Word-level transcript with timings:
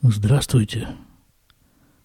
Здравствуйте. 0.00 0.86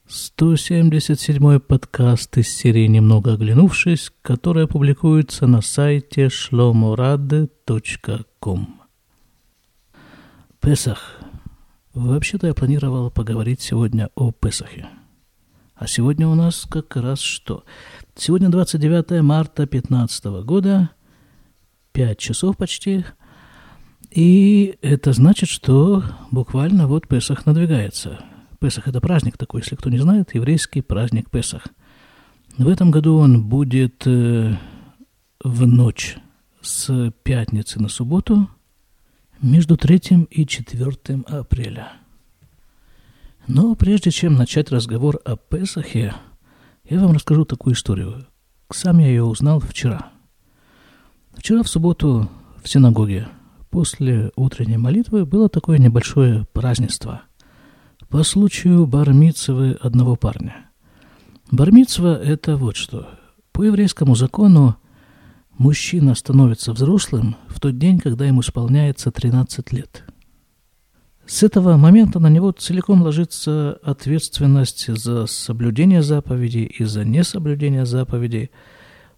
177 0.07 1.59
подкаст 1.59 2.35
из 2.39 2.49
серии 2.49 2.87
«Немного 2.87 3.33
оглянувшись», 3.33 4.11
которая 4.23 4.65
публикуется 4.65 5.45
на 5.45 5.61
сайте 5.61 6.25
shlomorad.com. 6.25 8.81
Песах. 10.59 11.19
Вообще-то 11.93 12.47
я 12.47 12.55
планировал 12.55 13.11
поговорить 13.11 13.61
сегодня 13.61 14.09
о 14.15 14.31
Песахе. 14.31 14.87
А 15.75 15.85
сегодня 15.85 16.27
у 16.27 16.33
нас 16.33 16.65
как 16.67 16.95
раз 16.95 17.19
что? 17.19 17.63
Сегодня 18.15 18.49
29 18.49 19.21
марта 19.21 19.67
2015 19.67 20.25
года, 20.43 20.89
5 21.91 22.17
часов 22.17 22.57
почти– 22.57 23.05
и 24.11 24.77
это 24.81 25.13
значит, 25.13 25.49
что 25.49 26.03
буквально 26.31 26.87
вот 26.87 27.07
Песах 27.07 27.45
надвигается. 27.45 28.23
Песах– 28.59 28.87
это 28.89 29.01
праздник 29.01 29.37
такой, 29.37 29.61
если 29.61 29.75
кто 29.75 29.89
не 29.89 29.97
знает, 29.97 30.35
еврейский 30.35 30.81
праздник 30.81 31.29
Песах. 31.29 31.67
В 32.57 32.67
этом 32.67 32.91
году 32.91 33.17
он 33.17 33.43
будет 33.43 34.05
э, 34.05 34.55
в 35.43 35.67
ночь 35.67 36.17
с 36.61 37.11
пятницы 37.23 37.81
на 37.81 37.89
субботу 37.89 38.49
между 39.41 39.75
3 39.75 40.27
и 40.29 40.45
4 40.45 40.91
апреля. 41.27 41.93
Но 43.47 43.75
прежде 43.75 44.11
чем 44.11 44.35
начать 44.35 44.71
разговор 44.71 45.19
о 45.25 45.35
Песахе, 45.35 46.13
я 46.87 46.99
вам 46.99 47.13
расскажу 47.13 47.45
такую 47.45 47.73
историю. 47.73 48.27
Сам 48.71 48.99
я 48.99 49.07
ее 49.07 49.23
узнал 49.23 49.59
вчера. 49.59 50.11
Вчера 51.35 51.63
в 51.63 51.67
субботу 51.67 52.29
в 52.63 52.69
синагоге– 52.69 53.27
после 53.73 54.31
утренней 54.35 54.77
молитвы 54.77 55.25
было 55.25 55.49
такое 55.49 55.79
небольшое 55.79 56.45
празднество 56.53 57.23
по 58.07 58.21
случаю 58.21 58.85
бармицевы 58.85 59.79
одного 59.81 60.15
парня. 60.15 60.69
Бармицва– 61.49 62.15
это 62.23 62.55
вот 62.55 62.75
что. 62.75 63.07
По 63.51 63.63
еврейскому 63.63 64.13
закону 64.13 64.75
мужчина 65.57 66.13
становится 66.13 66.71
взрослым 66.71 67.35
в 67.47 67.59
тот 67.59 67.79
день, 67.79 67.97
когда 67.97 68.25
ему 68.25 68.41
исполняется 68.41 69.09
13 69.09 69.73
лет. 69.73 70.03
С 71.25 71.41
этого 71.41 71.75
момента 71.75 72.19
на 72.19 72.29
него 72.29 72.51
целиком 72.51 73.01
ложится 73.01 73.79
ответственность 73.81 74.85
за 74.85 75.25
соблюдение 75.25 76.03
заповедей 76.03 76.65
и 76.65 76.83
за 76.83 77.05
несоблюдение 77.05 77.87
заповедей. 77.87 78.51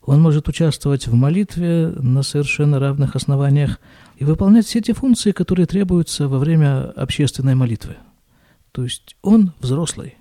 Он 0.01 0.21
может 0.21 0.47
участвовать 0.47 1.07
в 1.07 1.13
молитве 1.13 1.87
на 1.97 2.23
совершенно 2.23 2.79
равных 2.79 3.17
основаниях– 3.17 3.81
и 4.17 4.25
выполнять 4.25 4.65
все 4.65 4.81
те 4.81 4.93
функции, 4.93 5.31
которые 5.31 5.65
требуются 5.65 6.27
во 6.27 6.39
время 6.39 6.91
общественной 6.91 7.55
молитвы. 7.55 7.97
То 8.71 8.83
есть 8.83 9.15
он 9.21 9.53
взрослый. 9.59 10.15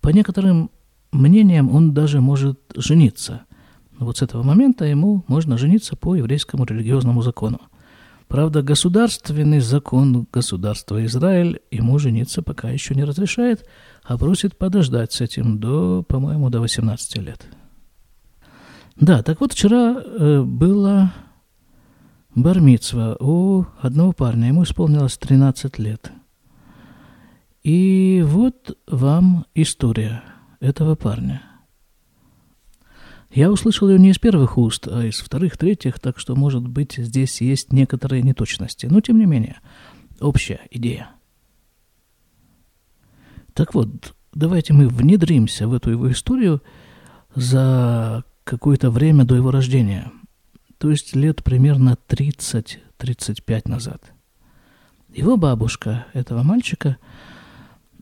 По 0.00 0.08
некоторым 0.10 0.70
мнениям 1.12 1.70
он 1.74 1.94
даже 1.94 2.20
может 2.20 2.60
жениться. 2.74 3.42
Но 3.98 4.06
вот 4.06 4.18
с 4.18 4.22
этого 4.22 4.42
момента 4.42 4.84
ему 4.84 5.24
можно 5.28 5.56
жениться 5.56 5.96
по 5.96 6.14
еврейскому 6.14 6.64
религиозному 6.64 7.22
закону. 7.22 7.60
Правда, 8.28 8.62
государственный 8.62 9.60
закон 9.60 10.26
государства 10.32 11.04
Израиль 11.04 11.60
ему 11.70 11.98
жениться 11.98 12.42
пока 12.42 12.70
еще 12.70 12.94
не 12.94 13.04
разрешает, 13.04 13.68
а 14.02 14.18
просит 14.18 14.58
подождать 14.58 15.12
с 15.12 15.20
этим 15.20 15.60
до, 15.60 16.02
по-моему, 16.02 16.50
до 16.50 16.60
18 16.60 17.18
лет. 17.18 17.46
Да, 18.96 19.22
так 19.22 19.40
вот 19.40 19.52
вчера 19.52 19.96
э, 20.00 20.42
было 20.42 21.12
Бармицва 22.34 23.16
у 23.20 23.64
одного 23.80 24.12
парня, 24.12 24.48
ему 24.48 24.64
исполнилось 24.64 25.16
13 25.16 25.78
лет. 25.78 26.10
И 27.62 28.22
вот 28.26 28.76
вам 28.88 29.46
история 29.54 30.24
этого 30.60 30.96
парня. 30.96 31.42
Я 33.30 33.50
услышал 33.50 33.88
ее 33.88 33.98
не 33.98 34.10
из 34.10 34.18
первых 34.18 34.58
уст, 34.58 34.86
а 34.88 35.04
из 35.04 35.20
вторых, 35.20 35.56
третьих, 35.56 35.98
так 35.98 36.18
что, 36.18 36.34
может 36.34 36.66
быть, 36.66 36.94
здесь 36.96 37.40
есть 37.40 37.72
некоторые 37.72 38.22
неточности. 38.22 38.86
Но, 38.86 39.00
тем 39.00 39.18
не 39.18 39.26
менее, 39.26 39.60
общая 40.20 40.60
идея. 40.70 41.10
Так 43.54 43.74
вот, 43.74 44.14
давайте 44.32 44.72
мы 44.72 44.88
внедримся 44.88 45.68
в 45.68 45.74
эту 45.74 45.90
его 45.90 46.10
историю 46.10 46.62
за 47.34 48.24
какое-то 48.42 48.90
время 48.90 49.24
до 49.24 49.36
его 49.36 49.52
рождения– 49.52 50.10
то 50.84 50.90
есть 50.90 51.16
лет 51.16 51.42
примерно 51.42 51.96
30-35 52.08 53.70
назад. 53.70 54.12
Его 55.14 55.38
бабушка, 55.38 56.04
этого 56.12 56.42
мальчика, 56.42 56.98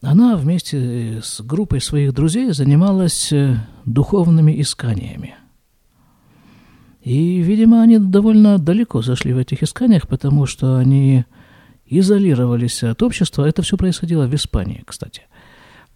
она 0.02 0.36
вместе 0.36 1.20
с 1.22 1.40
группой 1.42 1.80
своих 1.80 2.12
друзей 2.12 2.50
занималась 2.50 3.32
э, 3.32 3.56
духовными 3.84 4.60
исканиями. 4.60 5.36
И, 7.02 7.40
видимо, 7.40 7.82
они 7.82 8.00
довольно 8.00 8.58
далеко 8.58 9.00
зашли 9.00 9.32
в 9.32 9.38
этих 9.38 9.62
исканиях, 9.62 10.08
потому 10.08 10.46
что 10.46 10.76
они 10.76 11.24
изолировались 11.86 12.82
от 12.82 13.00
общества. 13.04 13.44
Это 13.44 13.62
все 13.62 13.76
происходило 13.76 14.26
в 14.26 14.34
Испании, 14.34 14.82
кстати. 14.84 15.22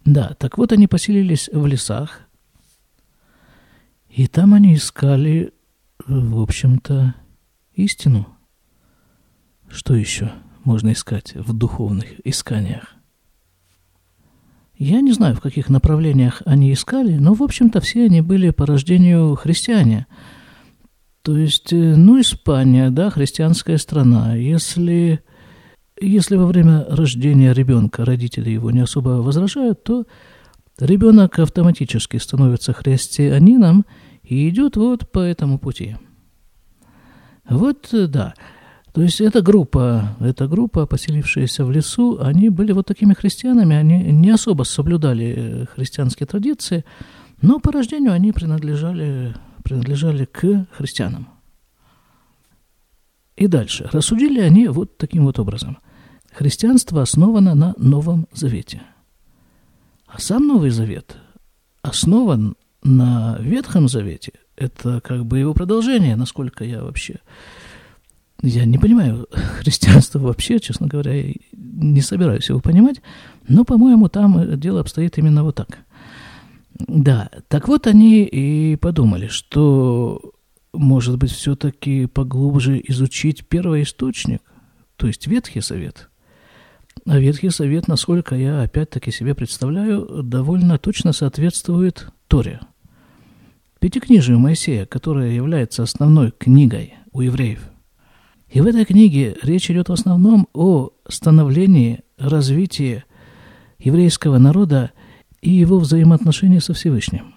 Да, 0.05 0.37
так 0.39 0.57
вот 0.57 0.71
они 0.71 0.87
поселились 0.87 1.49
в 1.51 1.65
лесах, 1.65 2.21
и 4.09 4.27
там 4.27 4.53
они 4.53 4.75
искали 4.75 5.51
в 6.05 6.39
общем-то, 6.39 7.15
истину. 7.73 8.27
Что 9.69 9.95
еще 9.95 10.31
можно 10.63 10.93
искать 10.93 11.33
в 11.35 11.53
духовных 11.53 12.05
исканиях? 12.25 12.95
Я 14.77 15.01
не 15.01 15.11
знаю, 15.11 15.35
в 15.35 15.41
каких 15.41 15.69
направлениях 15.69 16.43
они 16.45 16.71
искали, 16.71 17.17
но, 17.17 17.33
в 17.33 17.41
общем-то, 17.41 17.81
все 17.81 18.05
они 18.05 18.21
были 18.21 18.51
по 18.51 18.65
рождению 18.65 19.35
христиане. 19.35 20.05
То 21.23 21.35
есть, 21.35 21.73
э, 21.73 21.95
ну, 21.95 22.21
Испания, 22.21 22.91
да, 22.91 23.09
христианская 23.09 23.79
страна. 23.79 24.35
Если, 24.35 25.21
если 25.99 26.35
во 26.35 26.45
время 26.45 26.85
рождения 26.89 27.53
ребенка 27.53 28.05
родители 28.05 28.51
его 28.51 28.69
не 28.69 28.81
особо 28.81 29.21
возражают, 29.21 29.83
то 29.83 30.05
ребенок 30.79 31.39
автоматически 31.39 32.17
становится 32.17 32.71
христианином– 32.71 33.85
и 34.27 34.49
идет 34.49 34.75
вот 34.75 35.09
по 35.09 35.19
этому 35.19 35.57
пути. 35.57 35.95
Вот, 37.49 37.93
э, 37.93 38.07
да. 38.07 38.33
То 38.93 39.01
есть 39.01 39.21
эта 39.21 39.41
группа, 39.41 40.15
эта 40.19 40.47
группа, 40.47 40.85
поселившаяся 40.85 41.63
в 41.63 41.71
лесу, 41.71 42.19
они 42.19 42.49
были 42.49 42.73
вот 42.73 42.87
такими 42.87 43.13
христианами, 43.13 43.75
они 43.75 44.11
не 44.11 44.31
особо 44.31 44.63
соблюдали 44.63 45.35
э, 45.37 45.65
христианские 45.67 46.27
традиции, 46.27 46.83
но 47.41 47.59
по 47.59 47.71
рождению 47.71 48.11
они 48.11 48.31
принадлежали, 48.31 49.33
принадлежали 49.63 50.25
к 50.25 50.67
христианам. 50.71 51.29
И 53.37 53.47
дальше. 53.47 53.87
Рассудили 53.93 54.41
они 54.41 54.67
вот 54.67 54.97
таким 54.97 55.25
вот 55.25 55.39
образом. 55.39 55.77
Христианство 56.33 57.01
основано 57.01 57.55
на 57.55 57.75
Новом 57.77 58.27
Завете. 58.33 58.81
А 60.07 60.19
сам 60.19 60.47
Новый 60.47 60.71
Завет 60.71 61.15
основан 61.81 62.55
на 62.87 63.37
Ветхом 63.39 63.87
Завете, 63.87 64.33
это 64.55 65.01
как 65.01 65.25
бы 65.25 65.39
его 65.39 65.53
продолжение, 65.53 66.15
насколько 66.15 66.63
я 66.63 66.81
вообще... 66.81 67.19
Я 68.41 68.65
не 68.65 68.77
понимаю 68.77 69.27
христианство 69.59 70.19
вообще, 70.19 70.59
честно 70.59 70.87
говоря, 70.87 71.13
не 71.51 72.01
собираюсь 72.01 72.49
его 72.49 72.59
понимать, 72.59 73.01
но, 73.47 73.65
по-моему, 73.65 74.09
там 74.09 74.59
дело 74.59 74.81
обстоит 74.81 75.17
именно 75.17 75.43
вот 75.43 75.55
так. 75.55 75.79
Да, 76.79 77.29
так 77.47 77.67
вот 77.67 77.87
они 77.87 78.23
и 78.23 78.75
подумали, 78.75 79.27
что, 79.27 80.21
может 80.73 81.17
быть, 81.17 81.31
все-таки 81.31 82.05
поглубже 82.05 82.79
изучить 82.87 83.47
первоисточник, 83.47 84.41
то 84.95 85.07
есть 85.07 85.25
Ветхий 85.25 85.61
Совет. 85.61 86.09
А 87.07 87.17
Ветхий 87.17 87.49
Совет, 87.49 87.87
насколько 87.87 88.35
я 88.35 88.61
опять-таки 88.61 89.11
себе 89.11 89.33
представляю, 89.33 90.21
довольно 90.23 90.77
точно 90.77 91.11
соответствует 91.11 92.09
Торе– 92.27 92.59
Пятикнижию 93.79 94.39
Моисея, 94.39 94.85
которая 94.85 95.31
является 95.31 95.83
основной 95.83 96.31
книгой 96.31 96.95
у 97.11 97.21
евреев. 97.21 97.69
И 98.49 98.61
в 98.61 98.65
этой 98.65 98.85
книге 98.85 99.35
речь 99.43 99.69
идет 99.69 99.89
в 99.89 99.93
основном 99.93 100.47
о 100.53 100.91
становлении, 101.07 102.01
развитии 102.17 103.03
еврейского 103.77 104.37
народа 104.37 104.91
и 105.41 105.51
его 105.51 105.79
взаимоотношений 105.79 106.59
со 106.59 106.73
Всевышним. 106.73 107.35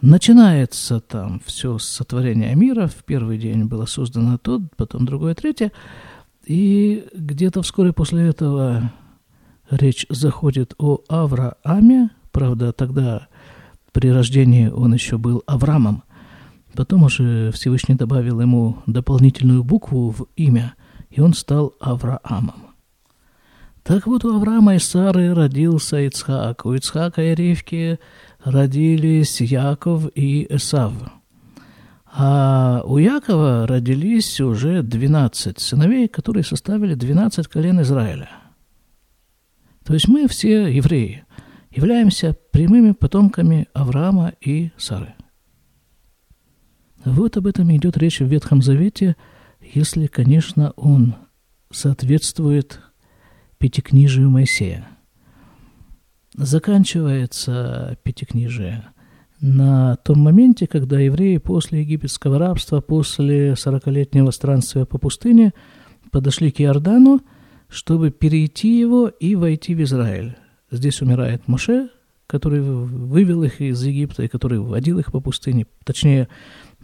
Начинается 0.00 1.00
там 1.00 1.42
все 1.44 1.78
с 1.78 1.84
сотворения 1.84 2.54
мира. 2.54 2.86
В 2.86 3.04
первый 3.04 3.38
день 3.38 3.64
было 3.64 3.84
создано 3.84 4.38
то, 4.38 4.62
потом 4.76 5.04
другое, 5.04 5.34
третье. 5.34 5.72
И 6.46 7.06
где-то 7.14 7.60
вскоре 7.60 7.92
после 7.92 8.28
этого 8.28 8.92
речь 9.70 10.06
заходит 10.08 10.74
о 10.78 11.00
Аврааме. 11.08 12.10
Правда, 12.32 12.72
тогда 12.72 13.28
при 13.92 14.10
рождении 14.10 14.68
он 14.68 14.94
еще 14.94 15.18
был 15.18 15.42
Авраамом. 15.46 16.02
Потом 16.74 17.02
уже 17.02 17.50
Всевышний 17.52 17.94
добавил 17.94 18.40
ему 18.40 18.78
дополнительную 18.86 19.64
букву 19.64 20.10
в 20.10 20.26
имя, 20.36 20.74
и 21.10 21.20
он 21.20 21.34
стал 21.34 21.74
Авраамом. 21.80 22.70
Так 23.82 24.06
вот, 24.06 24.24
у 24.24 24.36
Авраама 24.36 24.76
и 24.76 24.78
Сары 24.78 25.34
родился 25.34 26.06
Ицхак, 26.06 26.66
у 26.66 26.74
Ицхака 26.74 27.22
и 27.22 27.34
Ривки 27.34 27.98
родились 28.44 29.40
Яков 29.40 30.06
и 30.14 30.46
Эсав. 30.48 30.92
А 32.12 32.82
у 32.84 32.98
Якова 32.98 33.66
родились 33.66 34.40
уже 34.40 34.82
12 34.82 35.58
сыновей, 35.60 36.08
которые 36.08 36.44
составили 36.44 36.94
12 36.94 37.46
колен 37.46 37.80
Израиля. 37.80 38.28
То 39.84 39.94
есть 39.94 40.08
мы 40.08 40.28
все 40.28 40.66
евреи, 40.66 41.24
являемся 41.70 42.36
прямыми 42.50 42.92
потомками 42.92 43.68
Авраама 43.72 44.32
и 44.40 44.70
Сары. 44.76 45.14
Вот 47.04 47.36
об 47.36 47.46
этом 47.46 47.74
идет 47.74 47.96
речь 47.96 48.20
в 48.20 48.26
Ветхом 48.26 48.60
Завете, 48.60 49.16
если, 49.60 50.06
конечно, 50.06 50.72
он 50.76 51.14
соответствует 51.70 52.80
Пятикнижию 53.58 54.30
Моисея. 54.30 54.88
Заканчивается 56.34 57.98
Пятикнижие 58.02 58.84
на 59.40 59.96
том 59.96 60.20
моменте, 60.20 60.66
когда 60.66 60.98
евреи 60.98 61.38
после 61.38 61.80
египетского 61.80 62.38
рабства, 62.38 62.80
после 62.80 63.56
сорокалетнего 63.56 64.30
странствия 64.30 64.84
по 64.84 64.98
пустыне 64.98 65.54
подошли 66.10 66.50
к 66.50 66.60
Иордану, 66.60 67.20
чтобы 67.68 68.10
перейти 68.10 68.78
его 68.78 69.08
и 69.08 69.34
войти 69.36 69.74
в 69.74 69.82
Израиль. 69.82 70.36
Здесь 70.70 71.02
умирает 71.02 71.48
Моше, 71.48 71.88
который 72.30 72.60
вывел 72.60 73.42
их 73.42 73.60
из 73.60 73.82
Египта 73.82 74.22
и 74.22 74.28
который 74.28 74.60
водил 74.60 75.00
их 75.00 75.10
по 75.10 75.20
пустыне. 75.20 75.66
Точнее, 75.84 76.28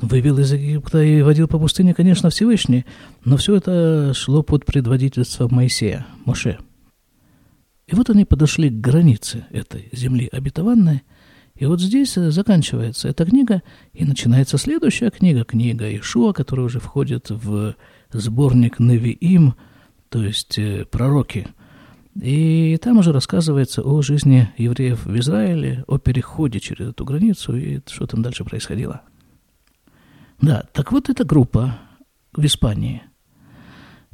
вывел 0.00 0.38
из 0.38 0.52
Египта 0.52 1.00
и 1.00 1.22
водил 1.22 1.46
по 1.46 1.58
пустыне, 1.58 1.94
конечно, 1.94 2.30
Всевышний, 2.30 2.84
но 3.24 3.36
все 3.36 3.54
это 3.54 4.12
шло 4.12 4.42
под 4.42 4.66
предводительством 4.66 5.54
Моисея, 5.54 6.04
Моше. 6.24 6.58
И 7.86 7.94
вот 7.94 8.10
они 8.10 8.24
подошли 8.24 8.70
к 8.70 8.80
границе 8.80 9.46
этой 9.50 9.88
земли 9.92 10.28
обетованной, 10.32 11.02
и 11.54 11.64
вот 11.64 11.80
здесь 11.80 12.14
заканчивается 12.14 13.08
эта 13.08 13.24
книга, 13.24 13.62
и 13.92 14.04
начинается 14.04 14.58
следующая 14.58 15.10
книга, 15.10 15.44
книга 15.44 15.96
Ишуа, 15.96 16.32
которая 16.32 16.66
уже 16.66 16.80
входит 16.80 17.30
в 17.30 17.76
сборник 18.10 18.80
Невиим, 18.80 19.54
то 20.08 20.24
есть 20.24 20.58
э, 20.58 20.84
пророки– 20.90 21.46
и 22.20 22.78
там 22.78 22.98
уже 22.98 23.12
рассказывается 23.12 23.82
о 23.82 24.00
жизни 24.00 24.48
евреев 24.56 25.04
в 25.04 25.18
Израиле, 25.18 25.84
о 25.86 25.98
переходе 25.98 26.60
через 26.60 26.88
эту 26.90 27.04
границу 27.04 27.56
и 27.56 27.80
что 27.86 28.06
там 28.06 28.22
дальше 28.22 28.44
происходило. 28.44 29.02
Да, 30.40 30.64
так 30.72 30.92
вот 30.92 31.10
эта 31.10 31.24
группа 31.24 31.78
в 32.32 32.44
Испании 32.44 33.02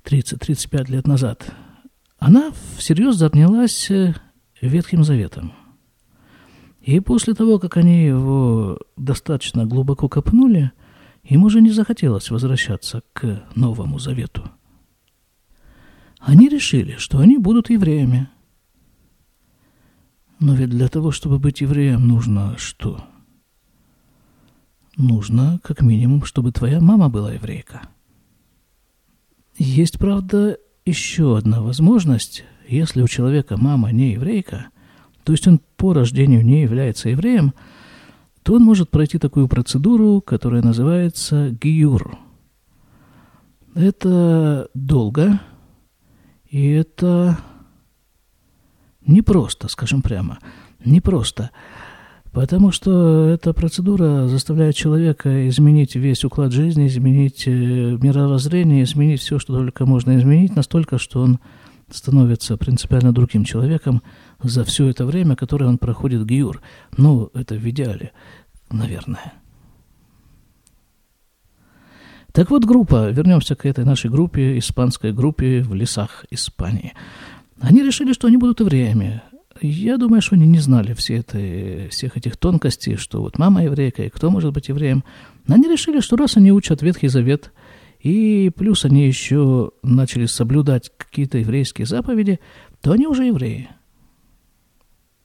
30-35 0.04 0.90
лет 0.90 1.06
назад, 1.06 1.54
она 2.19 2.50
всерьез 2.76 3.16
занялась 3.16 3.90
э, 3.90 4.14
Ветхим 4.60 5.04
Заветом. 5.04 5.52
И 6.81 6.99
после 6.99 7.34
того, 7.34 7.60
как 7.60 7.76
они 7.76 8.04
его 8.04 8.78
достаточно 8.96 9.64
глубоко 9.64 10.08
копнули, 10.08 10.72
им 11.22 11.44
уже 11.44 11.60
не 11.60 11.70
захотелось 11.70 12.31
возвращаться 12.31 13.02
к 13.12 13.44
Новому 13.54 14.00
Завету– 14.00 14.50
они 16.24 16.48
решили, 16.48 16.96
что 16.96 17.19
они 17.19 17.36
будут 17.36 17.69
евреями. 17.69 18.28
Но 20.38 20.54
ведь 20.54 20.70
для 20.70 20.88
того, 20.88 21.10
чтобы 21.10 21.38
быть 21.38 21.60
евреем, 21.60 22.06
нужно 22.06 22.56
что? 22.58 23.04
Нужно, 24.96 25.60
как 25.62 25.82
минимум, 25.82 26.24
чтобы 26.24 26.52
твоя 26.52 26.80
мама 26.80 27.08
была 27.08 27.32
еврейка. 27.32 27.82
Есть, 29.56 29.98
правда, 29.98 30.58
еще 30.84 31.36
одна 31.36 31.60
возможность. 31.60 32.44
Если 32.68 33.02
у 33.02 33.08
человека 33.08 33.56
мама 33.56 33.90
не 33.92 34.12
еврейка, 34.12 34.68
то 35.25 35.32
есть 35.32 35.46
он 35.46 35.60
по 35.76 35.92
рождению 35.92 36.44
не 36.44 36.62
является 36.62 37.08
евреем, 37.08 37.52
то 38.42 38.54
он 38.54 38.62
может 38.62 38.90
пройти 38.90 39.18
такую 39.18 39.48
процедуру, 39.48 40.20
которая 40.20 40.62
называется 40.62 41.50
гиюр. 41.50 42.18
Это 43.75 44.68
долго, 44.75 45.40
и 46.52 46.69
это 46.69 47.38
непросто, 49.06 49.69
скажем 49.69 50.02
прямо, 50.02 50.38
непросто. 50.84 51.50
Потому 52.31 52.72
что 52.72 53.28
эта 53.28 53.54
процедура 53.54 54.28
заставляет 54.28 54.76
человека 54.76 55.49
изменить 55.49 55.96
весь 55.96 56.25
уклад 56.25 56.52
жизни, 56.52 56.87
изменить 56.87 57.44
э, 57.46 57.50
мировоззрение, 57.50 58.84
изменить 58.84 59.20
все, 59.20 59.38
что 59.38 59.54
только 59.54 59.87
можно 59.87 60.19
изменить, 60.19 60.54
настолько, 60.54 60.99
что 60.99 61.22
он 61.22 61.40
становится 61.90 62.58
принципиально 62.58 63.14
другим 63.14 63.44
человеком 63.44 64.02
за 64.43 64.64
все 64.64 64.88
это 64.88 65.06
время, 65.06 65.37
которое 65.37 65.66
он 65.66 65.78
проходит 65.78 66.26
гиюр. 66.26 66.60
Ну, 66.99 67.31
это 67.32 67.54
в 67.54 67.66
идеале, 67.70 68.12
наверное. 68.70 69.32
Так 72.32 72.50
вот, 72.50 72.64
группа, 72.64 73.11
вернемся 73.11 73.55
к 73.55 73.67
этой 73.67 73.84
нашей 73.84 74.11
группе, 74.11 74.58
испанской 74.58 75.12
группе 75.12 75.62
в 75.62 75.75
лесах 75.75 76.25
Испании. 76.31 76.94
Они 77.61 77.82
решили, 77.82 78.14
что 78.14 78.26
они 78.26 78.38
будут 78.38 78.61
евреями. 78.61 79.23
Я 79.61 79.99
думаю, 79.99 80.23
что 80.23 80.34
они 80.34 80.46
не 80.46 80.58
знали 80.58 80.94
все 80.94 81.19
это, 81.19 81.90
всех 81.90 82.17
этих 82.17 82.38
тонкостей, 82.38 82.96
что 82.96 83.20
вот 83.20 83.38
мама 83.38 83.62
еврейка 83.64 84.05
и 84.05 84.08
кто 84.08 84.31
может 84.31 84.52
быть 84.55 84.69
евреем. 84.69 85.05
Но 85.46 85.56
они 85.56 85.69
решили, 85.69 86.00
что 86.00 86.17
раз 86.17 86.38
они 86.38 86.52
учат 86.52 86.81
Ветхий 86.81 87.08
Завет, 87.08 87.52
и 88.00 88.50
плюс 88.56 88.87
они 88.87 89.06
еще 89.06 89.70
начали 89.82 90.25
соблюдать 90.25 90.90
какие-то 90.96 91.37
еврейские 91.37 91.87
заповеди, 91.87 92.40
то 92.81 92.93
они 92.93 93.06
уже 93.06 93.26
евреи. 93.26 93.69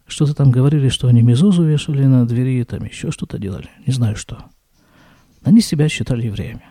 Что-то 0.05 0.35
там 0.35 0.51
говорили, 0.51 0.89
что 0.89 1.07
они 1.07 1.21
мезузу 1.21 1.63
вешали 1.63 2.05
на 2.05 2.27
двери, 2.27 2.63
там 2.65 2.83
еще 2.83 3.11
что-то 3.11 3.39
делали, 3.39 3.69
не 3.85 3.93
знаю 3.93 4.17
что. 4.17 4.45
Они 5.43 5.61
себя 5.61 5.87
считали 5.87 6.25
евреями. 6.25 6.63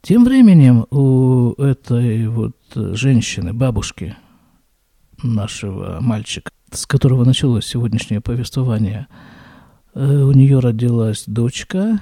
Тем 0.00 0.24
временем 0.24 0.86
у 0.90 1.54
этой 1.54 2.28
вот 2.28 2.54
женщины, 2.74 3.52
бабушки 3.52 4.16
нашего 5.22 5.98
мальчика, 6.00 6.50
с 6.70 6.86
которого 6.86 7.24
началось 7.24 7.66
сегодняшнее 7.66 8.20
повествование, 8.20 9.08
э, 9.94 10.22
у 10.22 10.32
нее 10.32 10.60
родилась 10.60 11.24
дочка, 11.26 12.00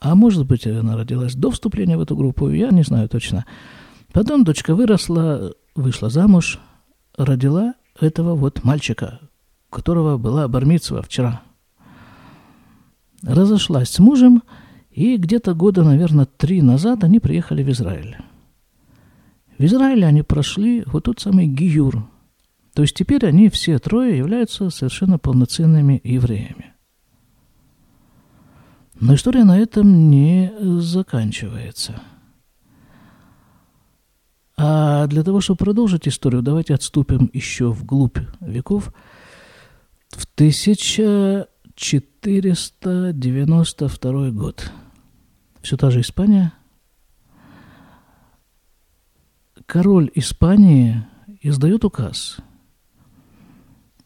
а 0.00 0.14
может 0.14 0.46
быть, 0.46 0.66
она 0.66 0.96
родилась 0.96 1.34
до 1.34 1.50
вступления 1.50 1.98
в 1.98 2.00
эту 2.00 2.16
группу, 2.16 2.48
я 2.48 2.70
не 2.70 2.82
знаю 2.82 3.10
точно. 3.10 3.44
Потом 4.12 4.44
дочка 4.44 4.74
выросла, 4.74 5.52
вышла 5.74 6.08
замуж, 6.08 6.58
родила 7.16 7.74
этого 8.00 8.34
вот 8.34 8.64
мальчика, 8.64 9.20
которого 9.68 10.16
была 10.16 10.48
бармицва 10.48 11.02
вчера. 11.02 11.42
Разошлась 13.22 13.90
с 13.90 13.98
мужем– 13.98 14.42
и 14.90 15.16
где-то 15.16 15.54
года, 15.54 15.84
наверное, 15.84 16.26
три 16.26 16.62
назад 16.62 17.04
они 17.04 17.20
приехали 17.20 17.62
в 17.62 17.70
Израиль. 17.70 18.16
В 19.58 19.64
Израиле 19.64 20.06
они 20.06 20.22
прошли 20.22 20.82
вот 20.86 21.04
тот 21.04 21.20
самый 21.20 21.46
Гиюр. 21.46 22.08
То 22.74 22.82
есть 22.82 22.96
теперь 22.96 23.26
они 23.26 23.50
все 23.50 23.78
трое 23.78 24.16
являются 24.16 24.70
совершенно 24.70 25.18
полноценными 25.18 26.00
евреями. 26.02 26.72
Но 28.98 29.14
история 29.14 29.44
на 29.44 29.58
этом 29.58 30.10
не 30.10 30.52
заканчивается. 30.80 32.02
А 34.56 35.06
для 35.06 35.22
того, 35.22 35.40
чтобы 35.40 35.58
продолжить 35.58 36.06
историю, 36.06 36.42
давайте 36.42 36.74
отступим 36.74 37.30
еще 37.32 37.70
вглубь 37.70 38.18
веков. 38.40 38.92
В 40.10 40.26
1000 40.34 41.48
492 41.80 44.30
год. 44.30 44.70
Все 45.62 45.76
та 45.76 45.90
же 45.90 46.00
Испания. 46.00 46.52
Король 49.66 50.10
Испании 50.14 51.04
издает 51.42 51.84
указ, 51.84 52.38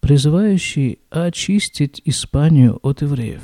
призывающий 0.01 0.99
очистить 1.11 2.03
Испанию 2.05 2.79
от 2.83 3.03
евреев. 3.03 3.43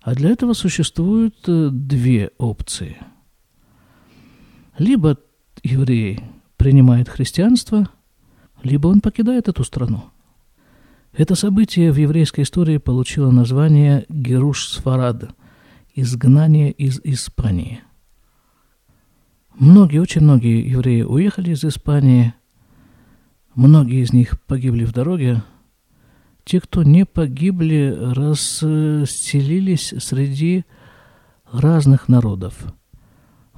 А 0.00 0.14
для 0.14 0.30
этого 0.30 0.52
существуют 0.52 1.36
э, 1.48 1.70
две 1.72 2.30
опции. 2.38 2.96
Либо 4.78 5.18
еврей 5.64 6.20
принимает 6.56 7.08
христианство, 7.08 7.88
либо 8.62 8.86
он 8.86 9.00
покидает 9.00 9.48
эту 9.48 9.64
страну– 9.64 10.04
это 11.16 11.34
событие 11.34 11.92
в 11.92 11.96
еврейской 11.96 12.42
истории 12.42 12.76
получило 12.76 13.30
название 13.30 14.04
Геруш 14.10 14.68
Сфарад– 14.68 15.30
изгнание 15.96 16.70
из 16.70 17.00
Испании. 17.02 17.80
Многие, 19.58 20.00
очень 20.00 20.20
многие 20.20 20.68
евреи 20.68 21.02
уехали 21.02 21.52
из 21.52 21.64
Испании, 21.64 22.34
многие 23.54 24.02
из 24.02 24.12
них 24.12 24.38
погибли 24.42 24.84
в 24.84 24.92
дороге. 24.92 25.42
Те, 26.44 26.60
кто 26.60 26.82
не 26.82 27.06
погибли, 27.06 27.96
расселились 28.14 29.94
среди 29.98 30.64
разных 31.50 32.08
народов. 32.08 32.54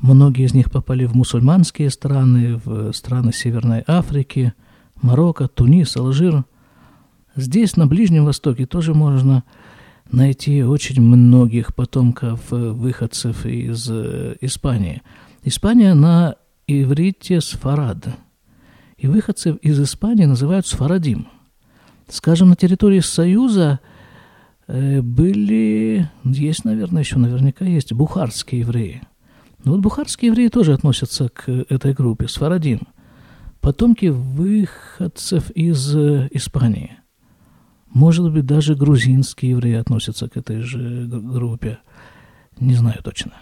Многие 0.00 0.46
из 0.46 0.54
них 0.54 0.70
попали 0.70 1.04
в 1.04 1.14
мусульманские 1.14 1.90
страны, 1.90 2.60
в 2.64 2.92
страны 2.92 3.32
Северной 3.32 3.82
Африки, 3.86 4.54
Марокко, 5.02 5.48
Тунис, 5.48 5.96
Алжир. 5.96 6.44
Здесь, 7.34 7.76
на 7.76 7.88
Ближнем 7.88 8.24
Востоке, 8.24 8.64
тоже 8.66 8.94
можно 8.94 9.42
найти 10.10 10.62
очень 10.62 11.00
многих 11.00 11.74
потомков 11.74 12.50
выходцев 12.50 13.46
из 13.46 13.88
э, 13.90 14.36
Испании. 14.40 15.02
Испания 15.42 15.94
на 15.94 16.36
иврите 16.66 17.40
сфарад. 17.40 18.08
И 18.96 19.06
выходцев 19.06 19.56
из 19.58 19.80
Испании 19.80 20.24
называют 20.24 20.66
сфарадим. 20.66 21.28
Скажем, 22.08 22.48
на 22.48 22.56
территории 22.56 23.00
Союза 23.00 23.80
э, 24.66 25.02
были, 25.02 26.10
есть, 26.24 26.64
наверное, 26.64 27.02
еще 27.02 27.18
наверняка 27.18 27.64
есть 27.64 27.92
бухарские 27.92 28.62
евреи. 28.62 29.02
Но 29.64 29.72
вот 29.72 29.80
бухарские 29.80 30.30
евреи 30.30 30.48
тоже 30.48 30.72
относятся 30.72 31.28
к 31.28 31.48
этой 31.48 31.92
группе, 31.92 32.28
сфарадим. 32.28 32.80
Потомки 33.60 34.06
выходцев 34.06 35.50
из 35.50 35.94
э, 35.94 36.28
Испании. 36.32 36.98
Может 37.98 38.32
быть, 38.32 38.46
даже 38.46 38.76
грузинские 38.76 39.50
евреи 39.50 39.74
относятся 39.74 40.28
к 40.28 40.36
этой 40.36 40.60
же 40.60 41.08
группе. 41.08 41.78
Не 42.60 42.74
знаю 42.74 43.02
точно. 43.02 43.32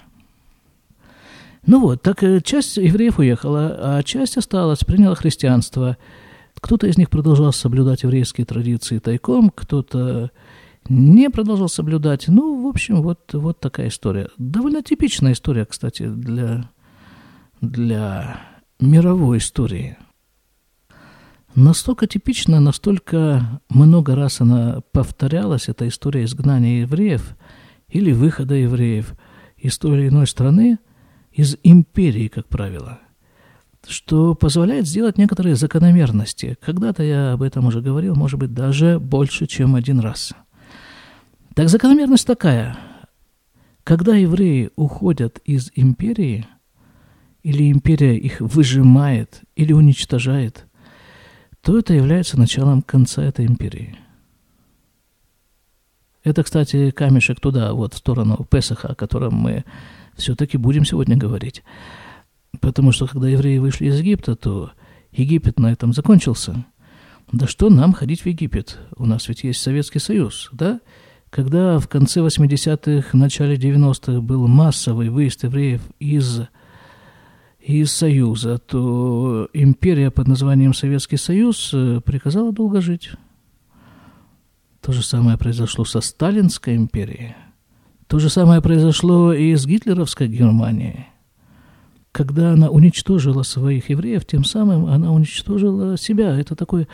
Ну 1.67 1.81
вот, 1.81 2.01
так 2.01 2.23
э, 2.23 2.41
часть 2.41 2.79
евреев 2.79 3.19
уехала, 3.19 3.77
а 3.79 4.03
часть 4.03 4.39
осталась, 4.39 4.79
приняла 4.79 5.15
христианство. 5.15 5.99
Кто-то 6.59 6.87
из 6.87 6.97
них 6.97 7.11
продолжал 7.11 7.53
соблюдать 7.53 8.05
еврейские 8.05 8.47
традиции 8.47 8.99
тайком, 8.99 9.51
кто-то 9.55 10.31
не 10.89 11.29
продолжал 11.29 11.69
соблюдать. 11.69 12.27
Ну, 12.29 12.65
в 12.65 12.67
общем, 12.67 13.03
вот, 13.03 13.35
вот 13.35 13.61
такая 13.61 13.89
история. 13.89 14.31
Довольно 14.39 14.83
типичная 14.83 15.33
история, 15.33 15.67
кстати, 15.67 16.09
для, 16.09 16.71
для 17.61 18.41
мировой 18.81 19.37
истории. 19.37 19.99
Настолько 21.57 22.07
типичная, 22.07 22.61
настолько 22.61 23.63
много 23.71 24.15
раз 24.15 24.43
она 24.43 24.83
повторялась, 24.93 25.71
эта 25.71 25.89
история 25.89 26.25
изгнания 26.25 26.83
евреев 26.83 27.35
или 27.89 28.13
выхода 28.13 28.55
евреев 28.55 29.15
из 29.57 29.79
той 29.79 29.97
или 29.99 30.09
иной 30.09 30.27
страны, 30.27 30.79
из 31.33 31.57
империи, 31.63 32.29
как 32.29 32.47
правило, 32.47 32.99
что 33.89 34.35
позволяет 34.35 34.87
сделать 34.87 35.17
некоторые 35.17 35.57
закономерности. 35.57 36.59
Когда-то 36.61 37.03
я 37.03 37.33
об 37.33 37.43
этом 37.43 37.65
уже 37.65 37.81
говорил, 37.81 38.15
может 38.15 38.39
быть, 38.39 38.53
даже 38.53 38.99
больше, 38.99 39.47
чем 39.47 39.77
один 39.77 40.01
раз. 40.01 40.35
Так 41.55 41.71
закономерность 41.71 42.27
такая. 42.27 42.77
Когда 43.83 44.15
евреи 44.15 44.73
уходят 44.77 45.39
из 45.47 45.73
империи, 45.75 46.47
или 47.43 47.73
империя 47.73 48.19
их 48.19 48.41
выжимает, 48.41 49.41
или 49.55 49.73
уничтожает, 49.73 50.65
то 51.66 51.76
это 51.76 51.94
является 51.94 52.38
началом 52.38 52.80
конца 52.80 53.25
этой 53.25 53.44
империи. 53.44 53.99
Это, 56.23 56.44
кстати, 56.44 56.92
камешек 56.92 57.40
туда, 57.40 57.73
вот 57.73 57.92
в 57.92 57.96
сторону 57.96 58.46
Песаха, 58.49 58.90
о 58.90 58.94
котором 58.94 59.35
мы 59.35 59.64
все-таки 60.14 60.58
будем 60.58 60.85
сегодня 60.85 61.16
говорить. 61.16 61.64
Потому 62.61 62.92
что 62.92 63.08
когда 63.08 63.28
евреи 63.28 63.58
вышли 63.58 63.87
из 63.87 63.99
Египта, 63.99 64.37
то 64.37 64.70
Египет 65.11 65.58
на 65.58 65.73
этом 65.73 65.92
закончился. 65.92 66.64
Да 67.32 67.49
что 67.49 67.68
нам 67.68 67.94
ходить 67.94 68.20
в 68.20 68.26
Египет? 68.26 68.78
У 68.94 69.04
нас 69.04 69.26
ведь 69.26 69.42
есть 69.42 69.61
Советский 69.61 69.99
Союз, 69.99 70.50
да? 70.52 70.78
Когда 71.30 71.80
в 71.80 71.88
конце 71.88 72.20
80-х, 72.20 73.18
начале 73.18 73.56
90-х 73.56 74.20
был 74.20 74.46
массовый 74.46 75.08
выезд 75.08 75.42
евреев 75.42 75.82
из, 75.99 76.42
из 77.66 77.92
Союза, 77.92 78.58
то 78.58 79.49
империя 79.52 80.11
под 80.11 80.28
названием 80.28 80.75
Советский 80.75 81.16
Союз 81.16 81.70
э, 81.75 82.00
приказала 82.04 82.52
долго 82.52 82.80
жить. 82.80 83.11
То 84.80 84.92
же 84.92 85.02
самое 85.02 85.37
произошло 85.37 85.85
со 85.85 86.00
Сталинской 86.00 86.76
империей– 86.76 87.35
то 88.06 88.20
же 88.20 88.30
самое 88.30 88.62
произошло 88.62 89.32
и 89.32 89.54
с 89.54 89.66
гитлеровской 89.66 90.28
Германией. 90.28 91.06
Когда 92.12 92.52
она 92.52 92.70
уничтожила 92.70 93.42
своих 93.42 93.90
евреев, 93.90 94.25
тем 94.25 94.44
самым 94.44 94.87
она 94.87 95.12
уничтожила 95.12 95.99
себя. 95.99 96.38
Это 96.38 96.54
такой... 96.54 96.88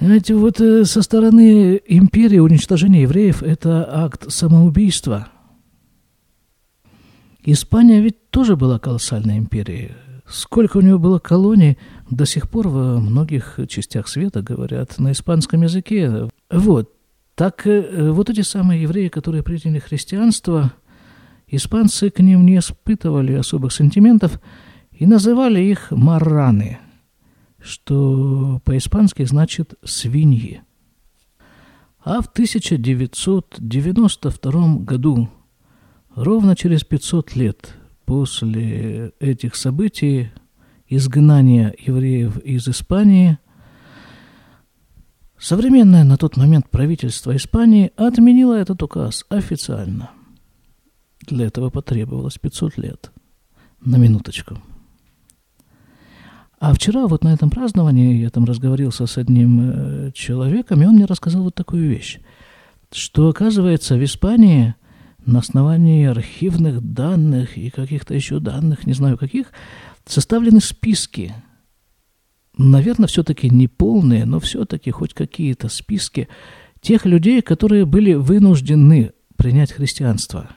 Знаете, 0.00 0.34
вот 0.34 0.60
э, 0.60 0.84
со 0.84 1.02
стороны 1.02 1.80
империи 1.86 2.38
уничтожение 2.38 3.02
евреев– 3.02 3.42
это 3.44 4.04
акт 4.04 4.30
самоубийства. 4.30 5.28
Испания 7.44 8.00
ведь 8.00 8.27
тоже 8.38 8.54
была 8.54 8.78
колоссальной 8.78 9.36
империей. 9.36 9.90
Сколько 10.24 10.76
у 10.76 10.80
нее 10.80 10.96
было 10.96 11.18
колоний, 11.18 11.76
до 12.08 12.24
сих 12.24 12.48
пор 12.48 12.68
во 12.68 13.00
многих 13.00 13.58
частях 13.68 14.06
света 14.06 14.42
говорят 14.42 14.96
на 15.00 15.10
испанском 15.10 15.62
языке. 15.62 16.28
Вот. 16.48 16.92
Так 17.34 17.66
э, 17.66 18.12
вот 18.12 18.30
эти 18.30 18.42
самые 18.42 18.82
евреи, 18.82 19.08
которые 19.08 19.42
приняли 19.42 19.80
христианство, 19.80 20.72
испанцы 21.48 22.10
к 22.10 22.20
ним 22.20 22.46
не 22.46 22.58
испытывали 22.58 23.32
особых 23.32 23.72
сантиментов 23.72 24.40
и 24.92 25.04
называли 25.04 25.60
их 25.60 25.90
марраны, 25.90 26.78
что 27.60 28.62
по-испански 28.64 29.24
значит 29.24 29.74
«свиньи». 29.82 30.62
А 32.04 32.22
в 32.22 32.28
1992 32.28 34.76
году, 34.76 35.28
ровно 36.14 36.54
через 36.54 36.84
500 36.84 37.34
лет 37.34 37.74
после 38.08 39.12
этих 39.20 39.54
событий, 39.54 40.30
изгнания 40.88 41.74
евреев 41.78 42.38
из 42.38 42.66
Испании– 42.66 43.38
Современное 45.38 46.02
на 46.02 46.16
тот 46.16 46.36
момент 46.36 46.68
правительство 46.68 47.34
Испании 47.36 47.92
отменило 47.96 48.54
этот 48.54 48.82
указ 48.82 49.24
официально. 49.28 50.10
Для 51.20 51.46
этого 51.46 51.70
потребовалось 51.70 52.38
500 52.38 52.76
лет. 52.76 53.12
На 53.80 53.96
минуточку. 53.96 54.58
А 56.58 56.74
вчера 56.74 57.06
вот 57.06 57.22
на 57.22 57.32
этом 57.32 57.50
праздновании 57.50 58.20
я 58.20 58.30
там 58.30 58.44
разговорился 58.46 59.06
с 59.06 59.16
одним 59.16 59.60
э, 59.60 60.12
человеком, 60.12 60.82
и 60.82 60.86
он 60.86 60.96
мне 60.96 61.04
рассказал 61.04 61.44
вот 61.44 61.54
такую 61.54 61.88
вещь, 61.88 62.18
что 62.90 63.28
оказывается 63.28 63.94
в 63.94 64.02
Испании 64.02 64.74
на 65.28 65.38
основании 65.38 66.06
архивных 66.06 66.80
данных 66.80 67.56
и 67.56 67.70
каких-то 67.70 68.14
еще 68.14 68.40
данных, 68.40 68.86
не 68.86 68.94
знаю 68.94 69.16
каких, 69.16 69.52
составлены 70.06 70.60
списки 70.60 71.34
наверное, 72.58 73.06
все-таки 73.06 73.48
не 73.48 73.68
полные, 73.68 74.26
но 74.26 74.40
все-таки 74.40 74.90
хоть 74.90 75.14
какие-то 75.14 75.68
списки 75.68 76.28
тех 76.80 77.06
людей, 77.06 77.40
которые 77.40 77.86
были 77.86 78.14
вынуждены 78.14 79.12
принять 79.36 79.72
христианство. 79.72 80.50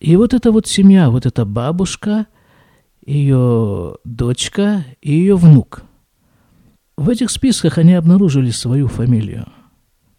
И 0.00 0.16
вот 0.16 0.34
эта 0.34 0.50
вот 0.50 0.66
семья, 0.66 1.10
вот 1.10 1.26
эта 1.26 1.44
бабушка, 1.44 2.26
ее 3.06 3.96
дочка 4.04 4.84
и 5.00 5.12
ее 5.12 5.36
внук. 5.36 5.84
В 6.96 7.08
этих 7.08 7.30
списках 7.30 7.78
они 7.78 7.94
обнаружили 7.94 8.50
свою 8.50 8.88
фамилию. 8.88 9.46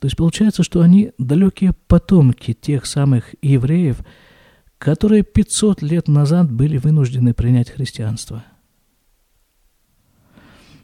То 0.03 0.07
есть 0.07 0.17
получается, 0.17 0.63
что 0.63 0.81
они 0.81 1.13
далекие 1.17 1.71
потомки 1.87 2.51
тех 2.51 2.85
самых 2.85 3.35
евреев, 3.41 3.99
которые 4.77 5.23
500 5.23 5.81
лет 5.81 6.09
назад 6.09 6.51
были 6.51 6.75
вынуждены 6.77 7.33
принять 7.33 7.69
христианство– 7.69 8.43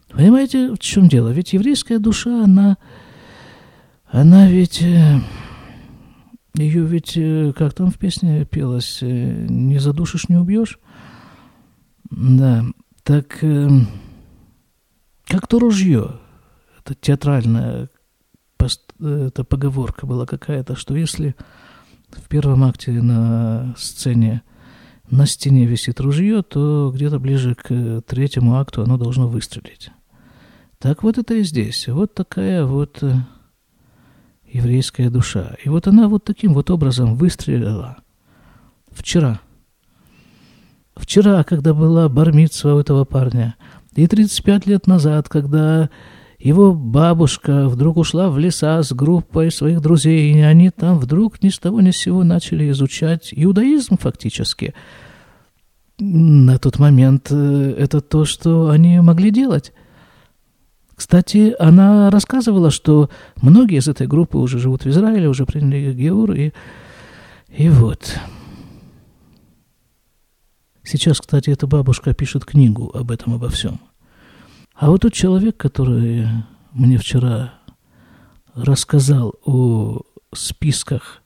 Понимаете, 0.08 0.72
в 0.72 0.78
чем 0.78 1.08
дело? 1.08 1.28
Ведь 1.28 1.52
еврейская 1.52 1.98
душа, 1.98 2.44
она, 2.44 2.78
она 4.06 4.48
ведь, 4.48 4.82
э, 4.82 5.20
ее 6.54 6.84
ведь, 6.84 7.16
э, 7.16 7.52
как 7.56 7.74
там 7.74 7.90
в 7.90 7.98
песне 7.98 8.44
пелось, 8.44 9.02
э, 9.02 9.46
не 9.48 9.78
задушишь, 9.78 10.28
не 10.28 10.36
убьешь. 10.36 10.80
Да, 12.10 12.64
так, 13.04 13.38
как 15.26 15.46
то 15.46 15.58
ружье, 15.60 16.16
это 16.80 16.96
театральная 16.96 17.88
это 19.00 19.44
поговорка 19.44 20.06
была 20.06 20.26
какая-то, 20.26 20.76
что 20.76 20.94
если 20.94 21.34
в 22.10 22.28
первом 22.28 22.64
акте 22.64 22.92
на 22.92 23.74
сцене 23.78 24.42
на 25.10 25.26
стене 25.26 25.66
висит 25.66 26.00
ружье, 26.00 26.42
то 26.42 26.92
где-то 26.94 27.18
ближе 27.18 27.54
к 27.54 28.02
третьему 28.06 28.56
акту 28.56 28.82
оно 28.82 28.96
должно 28.96 29.26
выстрелить. 29.28 29.90
Так 30.78 31.02
вот 31.02 31.18
это 31.18 31.34
и 31.34 31.42
здесь. 31.42 31.88
Вот 31.88 32.14
такая 32.14 32.64
вот 32.64 33.02
э, 33.02 33.14
еврейская 34.50 35.10
душа. 35.10 35.56
И 35.64 35.68
вот 35.68 35.86
она 35.86 36.08
вот 36.08 36.24
таким 36.24 36.54
вот 36.54 36.70
образом 36.70 37.16
выстрелила 37.16 37.98
вчера. 38.90 39.40
Вчера, 40.94 41.42
когда 41.44 41.74
была 41.74 42.08
бармитсва 42.08 42.74
у 42.74 42.78
этого 42.78 43.04
парня, 43.04 43.56
и 43.94 44.06
35 44.06 44.66
лет 44.66 44.86
назад, 44.86 45.28
когда 45.28 45.90
его 46.40 46.72
бабушка 46.72 47.68
вдруг 47.68 47.98
ушла 47.98 48.30
в 48.30 48.38
леса 48.38 48.82
с 48.82 48.92
группой 48.92 49.52
своих 49.52 49.82
друзей, 49.82 50.32
и 50.32 50.40
они 50.40 50.70
там 50.70 50.98
вдруг 50.98 51.42
ни 51.42 51.50
с 51.50 51.58
того 51.58 51.82
ни 51.82 51.90
с 51.90 51.98
сего 51.98 52.24
начали 52.24 52.70
изучать 52.70 53.28
иудаизм 53.32 53.98
фактически. 53.98 54.74
На 55.98 56.58
тот 56.58 56.78
момент 56.78 57.28
э, 57.30 57.74
это 57.76 58.00
то, 58.00 58.24
что 58.24 58.70
они 58.70 59.00
могли 59.00 59.30
делать. 59.30 59.74
Кстати, 60.96 61.54
она 61.58 62.08
рассказывала, 62.08 62.70
что 62.70 63.10
многие 63.42 63.78
из 63.78 63.88
этой 63.88 64.06
группы 64.06 64.38
уже 64.38 64.58
живут 64.58 64.84
в 64.84 64.88
Израиле, 64.88 65.28
уже 65.28 65.44
приняли 65.44 65.92
Геур, 65.92 66.32
и, 66.32 66.52
и 67.48 67.68
вот. 67.68 68.18
Сейчас, 70.82 71.20
кстати, 71.20 71.50
эта 71.50 71.66
бабушка 71.66 72.14
пишет 72.14 72.46
книгу 72.46 72.90
об 72.94 73.10
этом, 73.10 73.34
обо 73.34 73.50
всем. 73.50 73.78
А 74.80 74.88
вот 74.88 75.02
тот 75.02 75.12
человек, 75.12 75.58
который 75.58 76.26
мне 76.72 76.96
вчера 76.96 77.52
рассказал 78.54 79.34
о 79.44 80.00
списках 80.32 81.22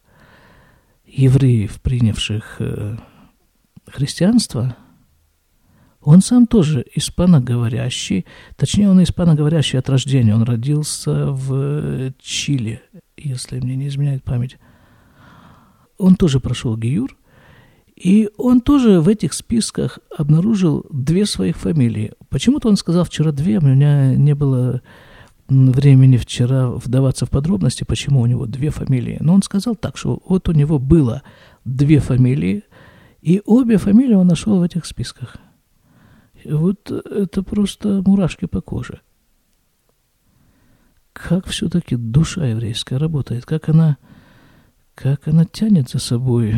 евреев, 1.07 1.81
принявших 1.81 2.57
э, 2.59 2.97
христианство, 3.87 4.77
он 6.01 6.21
сам 6.21 6.49
тоже 6.49 6.85
испаноговорящий, 6.97 8.27
точнее, 8.57 8.91
он 8.91 9.01
испаноговорящий 9.05 9.79
от 9.79 9.89
рождения. 9.89 10.35
Он 10.35 10.43
родился 10.43 11.31
в 11.31 12.13
Чили, 12.21 12.83
если 13.17 13.61
мне 13.61 13.77
не 13.77 13.87
изменяет 13.87 14.25
память. 14.25 14.59
Он 15.97 16.17
тоже 16.17 16.41
прошел 16.41 16.77
Гиюр, 16.77 17.17
и 17.97 18.29
он 18.37 18.61
тоже 18.61 19.01
в 19.01 19.09
этих 19.09 19.33
списках 19.33 20.01
обнаружил 20.17 20.85
две 20.91 21.27
своих 21.27 21.57
фамилии. 21.57 22.13
Почему-то 22.29 22.69
он 22.69 22.77
сказал 22.77 23.05
вчера 23.05 23.31
две, 23.31 23.59
у 23.59 23.63
меня 23.63 24.15
не 24.17 24.35
было 24.35 24.83
времени 25.49 26.17
вчера 26.17 26.71
вдаваться 26.71 27.27
в 27.27 27.31
подробности, 27.31 27.85
почему 27.85 28.21
у 28.21 28.27
него 28.27 28.47
две 28.47 28.71
фамилии. 28.71 29.19
Но 29.21 29.35
он 29.35 29.43
сказал 29.43 29.77
так, 29.77 29.97
что 29.97 30.23
вот 30.27 30.49
у 30.49 30.53
него 30.53 30.79
было 30.79 31.23
две 31.65 32.01
фамилии, 32.01 32.65
и 33.21 33.41
обе 33.45 33.77
фамилии 33.77 34.15
он 34.15 34.27
нашел 34.27 34.59
в 34.59 34.63
этих 34.63 34.87
списках. 34.87 35.37
И 36.43 36.53
вот 36.53 36.91
это 36.91 37.43
просто 37.43 38.03
мурашки 38.05 38.47
по 38.47 38.61
коже. 38.61 39.01
Как 41.13 41.47
все-таки 41.47 41.95
душа 41.95 42.45
еврейская 42.47 42.97
работает, 42.97 43.47
как 43.47 43.69
она, 43.69 43.99
как 44.97 45.29
она 45.29 45.45
тянет 45.45 45.89
за 45.89 46.01
собой 46.01 46.57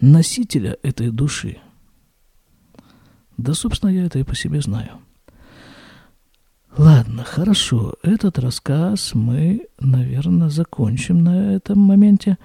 носителя 0.00 0.76
этой 0.82 1.10
души. 1.10 1.58
Да, 3.36 3.54
собственно, 3.54 3.90
я 3.90 4.04
это 4.04 4.18
и 4.18 4.22
по 4.24 4.34
себе 4.34 4.60
знаю. 4.60 4.90
Ладно, 6.76 7.24
хорошо. 7.24 7.94
Этот 8.02 8.38
рассказ 8.38 9.14
мы, 9.14 9.66
наверное, 9.78 10.48
закончим 10.48 11.24
на 11.24 11.54
этом 11.54 11.78
моменте 11.78 12.38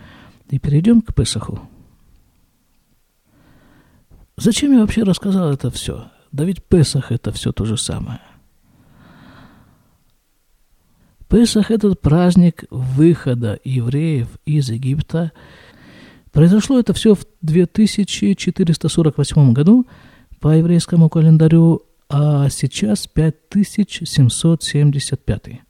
и 0.50 0.57
перейдем 0.57 1.01
к 1.01 1.13
Песаху. 1.13 1.59
Зачем 4.38 4.74
я 4.74 4.79
вообще 4.79 5.03
рассказал 5.03 5.51
это 5.51 5.69
все? 5.69 6.12
Да 6.31 6.43
ведь 6.43 6.63
Песах 6.63 7.12
это 7.12 7.31
все 7.31 7.51
то 7.51 7.65
же 7.65 7.77
самое. 7.77 8.21
Песах– 11.29 11.69
этот 11.71 12.01
праздник 12.01 12.65
выхода 12.69 13.59
евреев 13.63 14.27
из 14.45 14.69
Египта– 14.69 15.31
Произошло 16.36 16.77
это 16.77 16.94
все 16.94 17.15
в 17.15 17.25
2448 17.44 19.54
году 19.54 19.88
по 20.42 20.50
еврейскому 20.50 21.08
календарю, 21.08 21.84
а 22.10 22.50
сейчас 22.50 23.08
5775. 23.08 25.62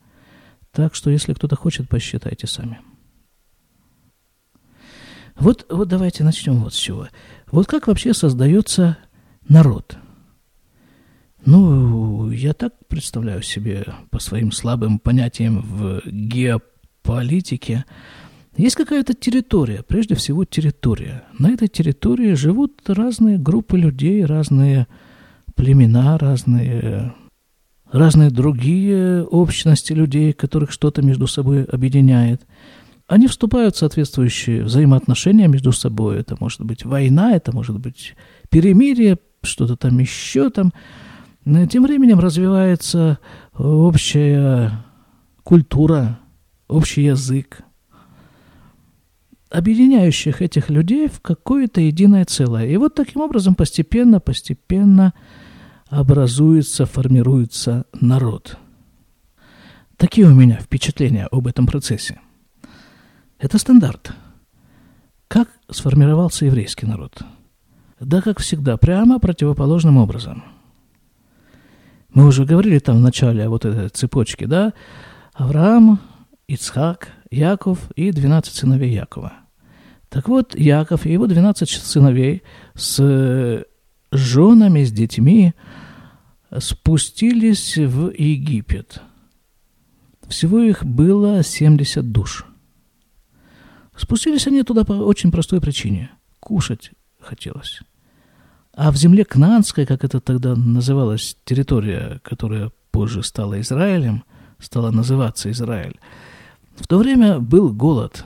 Так 0.71 0.95
что, 0.95 1.11
если 1.11 1.33
кто-то 1.33 1.55
хочет, 1.55 1.87
посчитайте 1.87 2.47
сами. 2.47 2.79
Вот, 5.35 5.67
вот 5.69 5.87
давайте 5.87 6.23
начнем 6.23 6.55
вот 6.55 6.73
с 6.73 6.77
чего. 6.77 7.09
Вот 7.51 7.67
как 7.67 7.85
вообще 7.85 8.15
создается 8.15 8.97
народ? 9.47 9.97
Ну, 11.45 12.31
я 12.31 12.53
так 12.53 12.73
представляю 12.87 13.43
себе 13.43 13.85
по 14.09 14.19
своим 14.19 14.51
слабым 14.51 14.97
понятиям 14.97 15.61
в 15.61 16.01
геополитике– 16.07 17.85
есть 18.57 18.75
какая-то 18.75 19.13
территория, 19.13 19.83
прежде 19.85 20.15
всего 20.15 20.45
территория. 20.45 21.23
На 21.37 21.51
этой 21.51 21.67
территории 21.67 22.33
живут 22.33 22.81
разные 22.87 23.37
группы 23.37 23.77
людей, 23.77 24.23
разные 24.23 24.87
племена, 25.55 26.17
разные, 26.17 27.13
разные 27.91 28.29
другие 28.29 29.23
общности 29.23 29.91
людей, 29.93 30.31
которых 30.31 30.71
что-то 30.71 31.01
между 31.01 31.27
собой 31.27 31.63
объединяет. 31.65 32.41
Они 33.07 33.27
вступают 33.27 33.75
в 33.75 33.79
соответствующие 33.79 34.63
взаимоотношения 34.63 35.47
между 35.47 35.71
собой. 35.71 36.19
Это 36.19 36.37
может 36.39 36.61
быть 36.61 36.85
война, 36.85 37.33
это 37.35 37.53
может 37.53 37.77
быть 37.79 38.15
перемирие, 38.49 39.19
что-то 39.43 39.75
там 39.75 39.99
еще 39.99 40.49
там. 40.49 40.73
Тем 41.69 41.83
временем 41.83 42.19
развивается 42.19 43.19
общая 43.53 44.71
культура, 45.43 46.19
общий 46.67 47.03
язык, 47.03 47.61
объединяющих 49.49 50.41
этих 50.41 50.69
людей 50.69 51.07
в 51.07 51.21
какое-то 51.21 51.81
единое 51.81 52.25
целое. 52.25 52.67
И 52.67 52.77
вот 52.77 52.95
таким 52.95 53.21
образом 53.21 53.55
постепенно, 53.55 54.19
постепенно 54.19 55.13
образуется, 55.89 56.85
формируется 56.85 57.85
народ. 57.93 58.57
Такие 59.97 60.27
у 60.27 60.33
меня 60.33 60.57
впечатления 60.59 61.27
об 61.31 61.47
этом 61.47 61.67
процессе. 61.67 62.19
Это 63.39 63.57
стандарт. 63.57 64.13
Как 65.27 65.49
сформировался 65.69 66.45
еврейский 66.45 66.85
народ? 66.85 67.21
Да, 67.99 68.21
как 68.21 68.39
всегда, 68.39 68.77
прямо 68.77 69.19
противоположным 69.19 69.97
образом. 69.97 70.43
Мы 72.13 72.25
уже 72.27 72.45
говорили 72.45 72.79
там 72.79 72.97
в 72.97 73.01
начале 73.01 73.45
о 73.45 73.49
вот 73.49 73.65
этой 73.65 73.89
цепочке, 73.89 74.47
да? 74.47 74.73
Авраам, 75.33 75.99
Ицхак, 76.47 77.09
Яков 77.31 77.91
и 77.95 78.11
12 78.11 78.53
сыновей 78.53 78.93
Якова. 78.93 79.33
Так 80.09 80.27
вот, 80.27 80.55
Яков 80.55 81.05
и 81.05 81.11
его 81.11 81.27
12 81.27 81.69
сыновей 81.69 82.43
с 82.75 83.65
женами, 84.11 84.83
с 84.83 84.91
детьми 84.91 85.53
спустились 86.59 87.77
в 87.77 88.11
Египет. 88.11 89.01
Всего 90.27 90.59
их 90.59 90.85
было 90.85 91.43
70 91.43 92.11
душ. 92.11 92.45
Спустились 93.95 94.47
они 94.47 94.63
туда 94.63 94.83
по 94.83 94.93
очень 94.93 95.31
простой 95.31 95.61
причине. 95.61 96.11
Кушать 96.39 96.91
хотелось. 97.19 97.81
А 98.73 98.91
в 98.91 98.97
земле 98.97 99.23
Кнанской, 99.23 99.85
как 99.85 100.03
это 100.03 100.19
тогда 100.19 100.55
называлась, 100.55 101.37
территория, 101.45 102.19
которая 102.23 102.71
позже 102.91 103.23
стала 103.23 103.59
Израилем, 103.61 104.23
стала 104.59 104.91
называться 104.91 105.49
Израиль, 105.51 105.97
в 106.75 106.87
то 106.87 106.97
время 106.97 107.39
был 107.39 107.73
голод. 107.73 108.25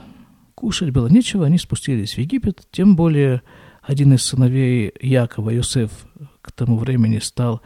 Кушать 0.54 0.90
было 0.90 1.08
нечего, 1.08 1.46
они 1.46 1.58
спустились 1.58 2.14
в 2.14 2.18
Египет, 2.18 2.66
тем 2.70 2.96
более 2.96 3.42
один 3.82 4.12
из 4.12 4.22
сыновей 4.22 4.92
Якова, 5.00 5.50
Йосеф, 5.50 5.90
к 6.42 6.52
тому 6.52 6.76
времени 6.76 7.18
стал 7.18 7.62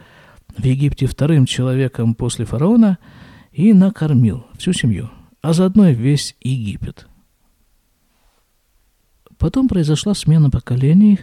в 0.55 0.63
Египте 0.63 1.07
вторым 1.07 1.45
человеком 1.45 2.15
после 2.15 2.45
фараона 2.45 2.97
и 3.51 3.73
накормил 3.73 4.45
всю 4.57 4.73
семью, 4.73 5.09
а 5.41 5.53
заодно 5.53 5.89
и 5.89 5.93
весь 5.93 6.35
Египет. 6.41 7.07
Потом 9.37 9.67
произошла 9.67 10.13
смена 10.13 10.49
поколений, 10.49 11.19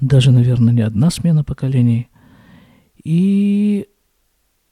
даже, 0.00 0.30
наверное, 0.30 0.72
не 0.72 0.82
одна 0.82 1.10
смена 1.10 1.44
поколений, 1.44 2.08
и 3.04 3.86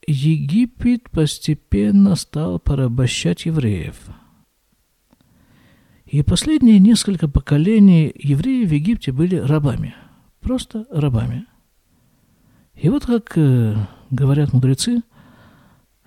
Египет 0.07 1.11
постепенно 1.11 2.17
стал 2.17 2.59
порабощать 2.59 3.47
евреев. 3.47 3.97
И 6.07 6.23
последние 6.23 6.79
несколько 6.79 7.29
поколений 7.29 8.13
евреи 8.15 8.65
в 8.65 8.73
Египте 8.73 9.13
были 9.13 9.37
рабами. 9.37 9.95
Просто 10.41 10.87
рабами. 10.91 11.47
И 12.75 12.89
вот 12.89 13.07
как 13.07 13.33
э, 13.37 13.75
говорят 14.11 14.53
мудрецы, 14.53 15.03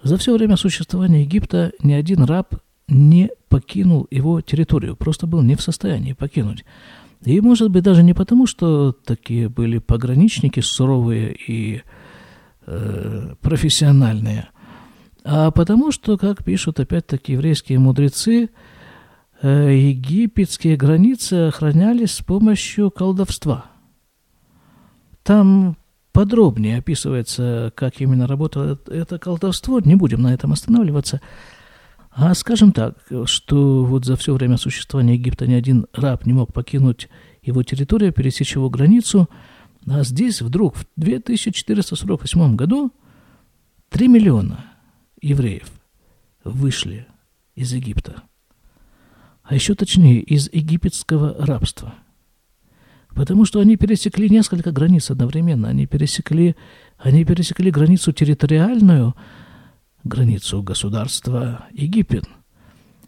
за 0.03 0.17
все 0.17 0.35
время 0.35 0.57
существования 0.57 1.23
Египта 1.23 1.71
ни 1.81 1.93
один 1.93 2.23
раб 2.23 2.55
не 2.87 3.31
покинул 3.49 4.07
его 4.11 4.41
территорию, 4.41 4.95
просто 4.95 5.27
был 5.27 5.41
не 5.41 5.55
в 5.55 5.61
состоянии 5.61 6.13
покинуть. 6.13 6.63
И, 7.23 7.41
может 7.41 7.71
быть, 7.71 7.83
даже 7.83 8.03
не 8.03 8.13
потому, 8.13 8.45
что 8.45 8.91
такие 8.91 9.49
были 9.49 9.79
пограничники 9.79 10.59
суровые 10.59 11.35
и 11.35 11.77
Э, 11.77 12.06
профессиональные, 13.41 14.49
а 15.23 15.51
потому 15.51 15.91
что, 15.91 16.17
как 16.17 16.43
пишут 16.43 16.79
опять-таки 16.79 17.33
еврейские 17.33 17.79
мудрецы, 17.79 18.49
э, 19.41 19.73
египетские 19.73 20.77
границы 20.77 21.49
охранялись 21.49 22.13
с 22.13 22.21
помощью 22.21 22.91
колдовства. 22.91 23.65
Там 25.23 25.77
подробнее 26.13 26.77
описывается, 26.77 27.71
как 27.75 27.99
именно 27.99 28.25
работало 28.25 28.79
это 28.87 29.19
колдовство. 29.19 29.81
Не 29.81 29.95
будем 29.95 30.21
на 30.21 30.33
этом 30.33 30.53
останавливаться. 30.53 31.21
А 32.09 32.33
скажем 32.33 32.71
так, 32.71 32.95
что 33.25 33.83
вот 33.83 34.05
за 34.05 34.15
все 34.15 34.33
время 34.33 34.57
существования 34.57 35.15
Египта 35.15 35.45
ни 35.45 35.53
один 35.53 35.85
раб 35.93 36.25
не 36.25 36.33
мог 36.33 36.53
покинуть 36.53 37.09
его 37.43 37.61
территорию, 37.63 38.13
пересечь 38.13 38.55
его 38.55 38.69
границу, 38.69 39.29
а 39.87 40.03
здесь 40.03 40.41
вдруг 40.41 40.75
в 40.75 40.85
2448 40.97 42.55
году 42.55 42.91
3 43.89 44.07
миллиона 44.07 44.65
евреев 45.21 45.69
вышли 46.43 47.07
из 47.55 47.73
Египта. 47.73 48.23
А 49.43 49.55
еще 49.55 49.75
точнее, 49.75 50.19
из 50.19 50.51
египетского 50.51 51.35
рабства. 51.45 51.95
Потому 53.15 53.45
что 53.45 53.59
они 53.61 53.77
пересекли 53.77 54.29
несколько 54.29 54.71
границ 54.71 55.09
одновременно. 55.09 55.69
Они 55.69 55.87
пересекли, 55.87 56.55
они 56.97 57.23
пересекли 57.23 57.71
границу 57.71 58.11
территориальную– 58.11 59.15
границу 60.07 60.63
государства 60.63 61.65
Египет. 61.71 62.25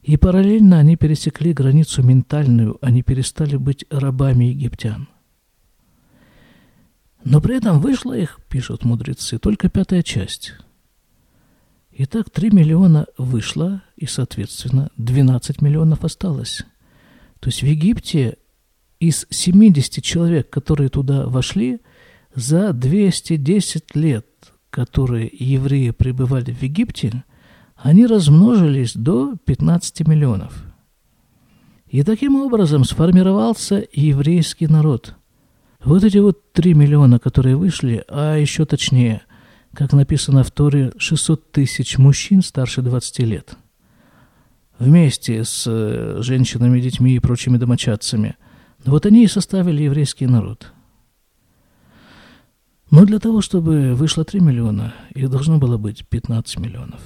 И 0.01 0.17
параллельно 0.17 0.79
они 0.79 0.95
пересекли 0.95 1.53
границу 1.53 2.03
ментальную, 2.03 2.77
они 2.81 3.03
перестали 3.03 3.57
быть 3.57 3.85
рабами 3.89 4.45
египтян. 4.45 5.07
Но 7.23 7.41
при 7.41 7.57
этом 7.57 7.79
вышла 7.81 8.17
их, 8.17 8.39
пишут 8.49 8.85
мудрецы, 8.85 9.37
только 9.39 9.69
пятая 9.69 10.03
часть. 10.03 10.53
Итак, 11.91 12.29
3 12.29 12.51
миллиона 12.51 13.07
вышло, 13.17 13.83
и, 13.97 14.05
соответственно, 14.05 14.89
12 14.97 15.61
миллионов 15.61 16.05
осталось. 16.05 16.63
То 17.39 17.49
есть 17.49 17.61
в 17.61 17.65
Египте 17.65 18.37
из 18.99 19.27
70 19.29 20.03
человек, 20.03 20.49
которые 20.49 20.89
туда 20.89 21.25
вошли, 21.27 21.81
за 22.35 22.73
210 22.73 23.95
лет 23.95 24.25
которые 24.69 25.29
евреи 25.31 25.91
пребывали 25.91 26.51
в 26.51 26.61
Египте, 26.61 27.23
они 27.75 28.05
размножились 28.05 28.93
до 28.93 29.35
15 29.45 30.07
миллионов. 30.07 30.63
И 31.87 32.03
таким 32.03 32.35
образом 32.35 32.83
сформировался 32.83 33.85
еврейский 33.91 34.67
народ. 34.67 35.15
Вот 35.83 36.03
эти 36.03 36.17
вот 36.17 36.51
3 36.53 36.73
миллиона, 36.73 37.19
которые 37.19 37.55
вышли, 37.55 38.03
а 38.07 38.35
еще 38.35 38.65
точнее, 38.65 39.21
как 39.73 39.93
написано 39.93 40.43
в 40.43 40.51
Торе, 40.51 40.91
600 40.97 41.51
тысяч 41.51 41.97
мужчин 41.97 42.41
старше 42.41 42.81
20 42.81 43.19
лет. 43.19 43.55
Вместе 44.77 45.43
с 45.43 45.65
э, 45.67 46.21
женщинами, 46.21 46.79
детьми 46.79 47.15
и 47.15 47.19
прочими 47.19 47.57
домочадцами. 47.57 48.35
Вот 48.85 49.05
они 49.05 49.23
и 49.23 49.27
составили 49.27 49.83
еврейский 49.83 50.27
народ– 50.27 50.73
но 52.91 53.05
для 53.05 53.19
того, 53.19 53.41
чтобы 53.41 53.93
вышло 53.93 54.25
3 54.25 54.39
миллиона, 54.39 54.95
их 55.13 55.29
должно 55.29 55.59
было 55.59 55.77
быть 55.77 56.07
15 56.07 56.57
миллионов. 56.57 57.01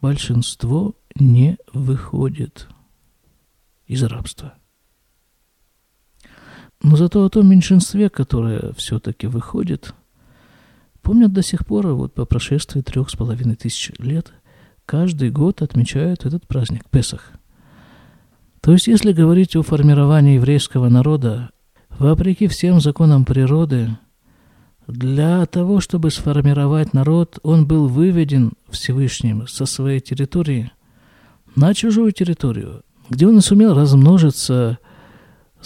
Большинство 0.00 0.94
не 1.14 1.58
выходит 1.72 2.68
из 3.86 4.02
рабства. 4.02 4.54
Но 6.86 6.94
зато 6.94 7.24
о 7.24 7.28
том 7.28 7.48
меньшинстве, 7.48 8.08
которое 8.08 8.72
все-таки 8.76 9.26
выходит, 9.26 9.92
помнят 11.02 11.32
до 11.32 11.42
сих 11.42 11.66
пор, 11.66 11.88
вот 11.88 12.14
по 12.14 12.24
прошествии 12.24 12.80
трех 12.80 13.10
с 13.10 13.16
половиной 13.16 13.56
тысяч 13.56 13.90
лет, 13.98 14.32
каждый 14.86 15.30
год 15.30 15.62
отмечают 15.62 16.24
этот 16.24 16.46
праздник, 16.46 16.88
Песах. 16.88 17.32
То 18.60 18.70
есть, 18.70 18.86
если 18.86 19.10
говорить 19.10 19.56
о 19.56 19.64
формировании 19.64 20.36
еврейского 20.36 20.88
народа, 20.88 21.50
вопреки 21.98 22.46
всем 22.46 22.80
законам 22.80 23.24
природы, 23.24 23.98
для 24.86 25.44
того, 25.46 25.80
чтобы 25.80 26.12
сформировать 26.12 26.92
народ, 26.92 27.40
он 27.42 27.66
был 27.66 27.88
выведен 27.88 28.52
Всевышним 28.70 29.48
со 29.48 29.66
своей 29.66 29.98
территории 29.98 30.70
на 31.56 31.74
чужую 31.74 32.12
территорию, 32.12 32.82
где 33.10 33.26
он 33.26 33.40
сумел 33.40 33.74
размножиться 33.74 34.78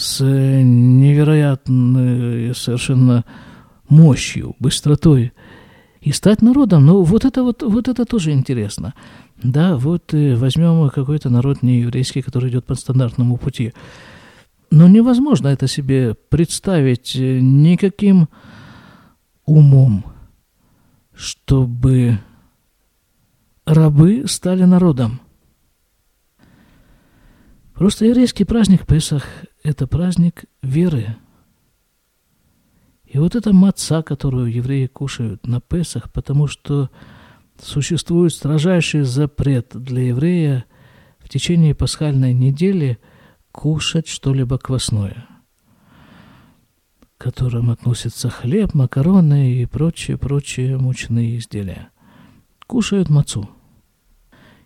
с 0.00 0.24
невероятной 0.24 2.54
совершенно 2.54 3.26
мощью, 3.90 4.56
быстротой 4.58 5.34
и 6.00 6.10
стать 6.12 6.40
народом. 6.40 6.86
Ну, 6.86 7.02
вот 7.02 7.26
это 7.26 7.42
вот, 7.42 7.62
вот 7.62 7.86
это 7.86 8.06
тоже 8.06 8.32
интересно. 8.32 8.94
Да, 9.42 9.76
вот 9.76 10.14
э, 10.14 10.36
возьмем 10.36 10.88
какой-то 10.88 11.28
народ 11.28 11.62
нееврейский, 11.62 12.22
который 12.22 12.48
идет 12.50 12.64
по 12.64 12.74
стандартному 12.74 13.36
пути. 13.36 13.74
Но 14.70 14.88
невозможно 14.88 15.48
это 15.48 15.68
себе 15.68 16.14
представить 16.14 17.14
э, 17.16 17.40
никаким 17.40 18.30
умом, 19.44 20.06
чтобы 21.14 22.20
рабы 23.66 24.24
стали 24.26 24.64
народом. 24.64 25.20
Просто 27.80 28.04
еврейский 28.04 28.44
праздник 28.44 28.86
Песах– 28.86 29.24
это 29.62 29.86
праздник 29.86 30.44
веры. 30.60 31.16
И 33.06 33.16
вот 33.18 33.34
эта 33.34 33.54
маца, 33.54 34.02
которую 34.02 34.52
евреи 34.52 34.86
кушают 34.86 35.46
на 35.46 35.62
Песах, 35.62 36.12
потому 36.12 36.46
что 36.46 36.90
существует 37.58 38.34
строжайший 38.34 39.04
запрет 39.04 39.70
для 39.72 40.08
еврея 40.08 40.66
в 41.20 41.30
течение 41.30 41.74
пасхальной 41.74 42.34
недели 42.34 42.98
кушать 43.50 44.08
что-либо 44.08 44.58
квасное– 44.58 45.26
к 47.16 47.22
которым 47.22 47.70
относятся 47.70 48.28
хлеб, 48.28 48.74
макароны 48.74 49.54
и 49.54 49.64
прочие-прочие 49.64 50.76
мучные 50.76 51.38
изделия. 51.38 51.88
Кушают 52.66 53.08
мацу 53.08 53.48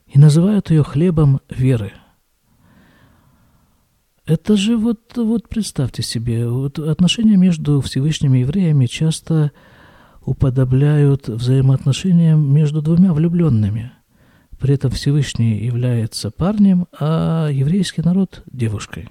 и 0.09 0.19
называют 0.19 0.71
ее 0.71 0.83
хлебом 0.83 1.41
веры. 1.49 1.93
Это 4.27 4.57
же 4.57 4.79
вот, 4.79 5.17
вот 5.17 5.49
представьте 5.51 6.03
себе, 6.03 6.49
вот 6.49 6.79
отношения 6.79 7.37
между 7.37 7.83
Всевышними 7.83 8.39
евреями 8.39 8.87
часто 8.87 9.53
уподобляют 10.23 11.29
взаимоотношениям 11.29 12.53
между 12.53 12.81
двумя 12.81 13.13
влюбленными. 13.13 13.93
При 14.59 14.75
этом 14.75 14.91
Всевышний 14.93 15.59
является 15.59 16.31
парнем, 16.31 16.87
а 16.99 17.49
еврейский 17.49 18.01
народ– 18.01 18.43
девушкой. 18.51 19.11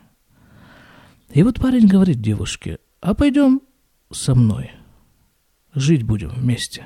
И 1.30 1.44
вот 1.44 1.60
парень 1.60 1.88
говорит 1.88 2.20
девушке, 2.20 2.80
а 3.00 3.14
пойдем 3.14 3.62
со 4.12 4.34
мной. 4.34 4.72
Жить 5.76 6.04
будем 6.04 6.30
вместе. 6.30 6.86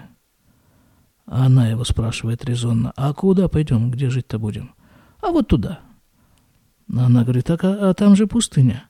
А 1.26 1.46
она 1.46 1.70
его 1.70 1.86
спрашивает 1.86 2.44
резонно, 2.44 2.92
а 2.98 3.14
куда 3.14 3.48
пойдем, 3.48 3.90
где 3.90 4.10
жить-то 4.10 4.38
будем? 4.38 4.74
А 5.22 5.30
вот 5.30 5.48
туда. 5.48 5.80
Она 6.90 7.24
говорит, 7.24 7.46
так, 7.46 7.64
а, 7.64 7.90
а 7.90 7.94
там 7.94 8.16
же 8.16 8.28
пустыня. 8.28 8.90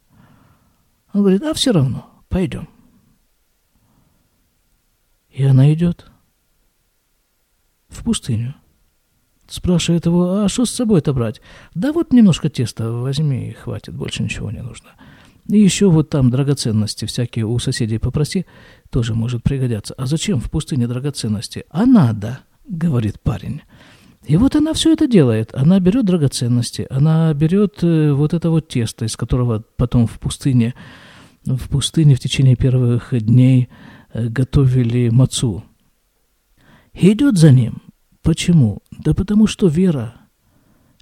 Он 1.13 1.21
говорит, 1.21 1.41
а 1.43 1.53
все 1.53 1.71
равно, 1.71 2.10
пойдем. 2.29 2.67
И 5.29 5.43
она 5.43 5.71
идет 5.73 6.10
в 7.89 8.03
пустыню. 8.03 8.55
Спрашивает 9.47 10.05
его, 10.05 10.43
а 10.43 10.49
что 10.49 10.65
с 10.65 10.71
собой-то 10.71 11.13
брать? 11.13 11.41
Да 11.73 11.93
вот 11.93 12.12
немножко 12.12 12.49
теста 12.49 12.91
возьми 12.91 13.49
и 13.49 13.53
хватит, 13.53 13.95
больше 13.95 14.23
ничего 14.23 14.51
не 14.51 14.62
нужно. 14.62 14.89
И 15.47 15.57
еще 15.57 15.89
вот 15.89 16.10
там 16.10 16.29
драгоценности 16.29 17.05
всякие 17.05 17.45
у 17.45 17.57
соседей 17.60 17.97
попроси, 17.97 18.45
тоже 18.89 19.15
может 19.15 19.43
пригодятся. 19.43 19.93
А 19.93 20.05
зачем 20.05 20.41
в 20.41 20.51
пустыне 20.51 20.88
драгоценности? 20.88 21.65
А 21.69 21.86
надо, 21.86 22.39
говорит 22.67 23.21
парень. 23.21 23.62
И 24.27 24.35
вот 24.35 24.57
она 24.57 24.73
все 24.73 24.91
это 24.91 25.07
делает. 25.07 25.55
Она 25.55 25.79
берет 25.79 26.05
драгоценности, 26.05 26.85
она 26.89 27.33
берет 27.33 27.81
э, 27.81 28.11
вот 28.11 28.33
это 28.33 28.49
вот 28.49 28.67
тесто, 28.67 29.05
из 29.05 29.15
которого 29.15 29.63
потом 29.77 30.05
в 30.05 30.19
пустыне, 30.19 30.73
в 31.45 31.69
пустыне 31.69 32.13
в 32.15 32.19
течение 32.19 32.57
первых 32.57 33.13
дней 33.17 33.69
э, 34.11 34.27
готовили 34.27 35.07
мацу. 35.09 35.63
Идет 36.93 37.37
за 37.37 37.51
ним. 37.51 37.81
Почему? 38.21 38.79
Да 38.91 39.13
потому 39.13 39.47
что 39.47 39.67
вера. 39.67 40.15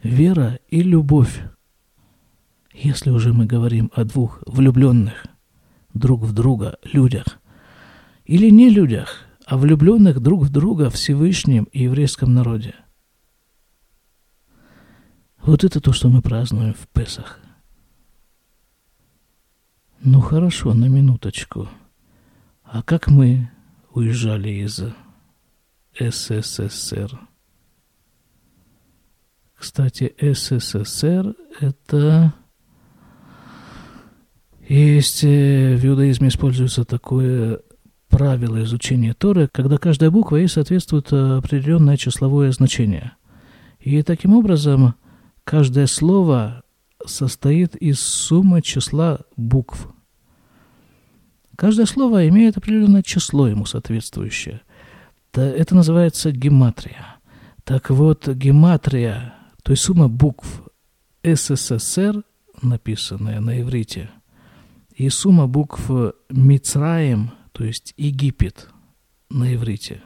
Вера 0.04 0.60
и 0.70 0.84
любовь. 0.84 1.42
Если 2.76 3.10
уже 3.10 3.34
мы 3.34 3.48
говорим 3.48 3.92
о 3.96 4.04
двух 4.04 4.44
влюбленных 4.46 5.26
друг 5.96 6.22
в 6.22 6.32
друга 6.32 6.78
людях, 6.84 7.40
или 8.26 8.52
не 8.52 8.70
людях, 8.70 9.26
а 9.48 9.58
влюбленных 9.58 10.20
друг 10.20 10.44
в 10.44 10.52
друга 10.52 10.92
Всевышнем 10.92 11.64
и 11.72 11.84
еврейском 11.84 12.36
народе. 12.36 12.76
Вот 15.46 15.64
это 15.64 15.80
то, 15.80 15.94
что 15.94 16.10
мы 16.10 16.24
празднуем 16.24 16.74
в 16.74 16.88
Песах. 16.88 17.40
Ну 20.02 20.20
хорошо, 20.20 20.74
на 20.74 20.86
минуточку. 20.86 21.70
А 22.64 22.82
как 22.82 23.10
мы 23.10 23.52
уезжали 23.94 24.50
из 24.50 24.82
СССР? 26.00 27.20
Кстати, 29.56 30.16
СССР 30.20 31.36
это 31.60 32.34
есть 34.68 35.24
э, 35.24 35.76
в 35.76 35.86
иудаизме 35.86 36.30
используется 36.30 36.86
такое 36.86 37.62
правила 38.10 38.64
изучения 38.64 39.14
Торы, 39.14 39.48
когда 39.48 39.78
каждая 39.78 40.10
буква 40.10 40.38
ей 40.38 40.48
соответствует 40.48 41.14
определенное 41.14 41.98
числовое 41.98 42.52
значение. 42.52 43.12
И 43.80 44.02
таким 44.02 44.34
образом 44.34 44.96
каждое 45.46 45.88
слово 45.88 46.64
состоит 47.06 47.76
из 47.76 48.02
суммы 48.02 48.62
числа 48.62 49.22
букв. 49.38 49.88
Каждое 51.56 51.86
слово 51.86 52.28
имеет 52.28 52.58
определенное 52.58 53.04
число 53.04 53.48
ему 53.48 53.66
соответствующее. 53.66 54.62
Это 55.32 55.76
называется 55.76 56.32
гематрия. 56.32 57.18
Так 57.64 57.90
вот, 57.90 58.28
гематрия, 58.28 59.36
то 59.64 59.72
есть 59.72 59.84
сумма 59.84 60.10
букв 60.10 60.64
СССР, 61.24 62.24
написанная 62.62 63.40
на 63.40 63.62
иврите, 63.62 64.10
и 64.94 65.10
сумма 65.10 65.48
букв 65.48 65.90
Мицраем, 66.30 67.32
то 67.52 67.64
есть 67.64 67.94
Египет 67.98 68.70
на 69.30 69.54
иврите, 69.54 70.02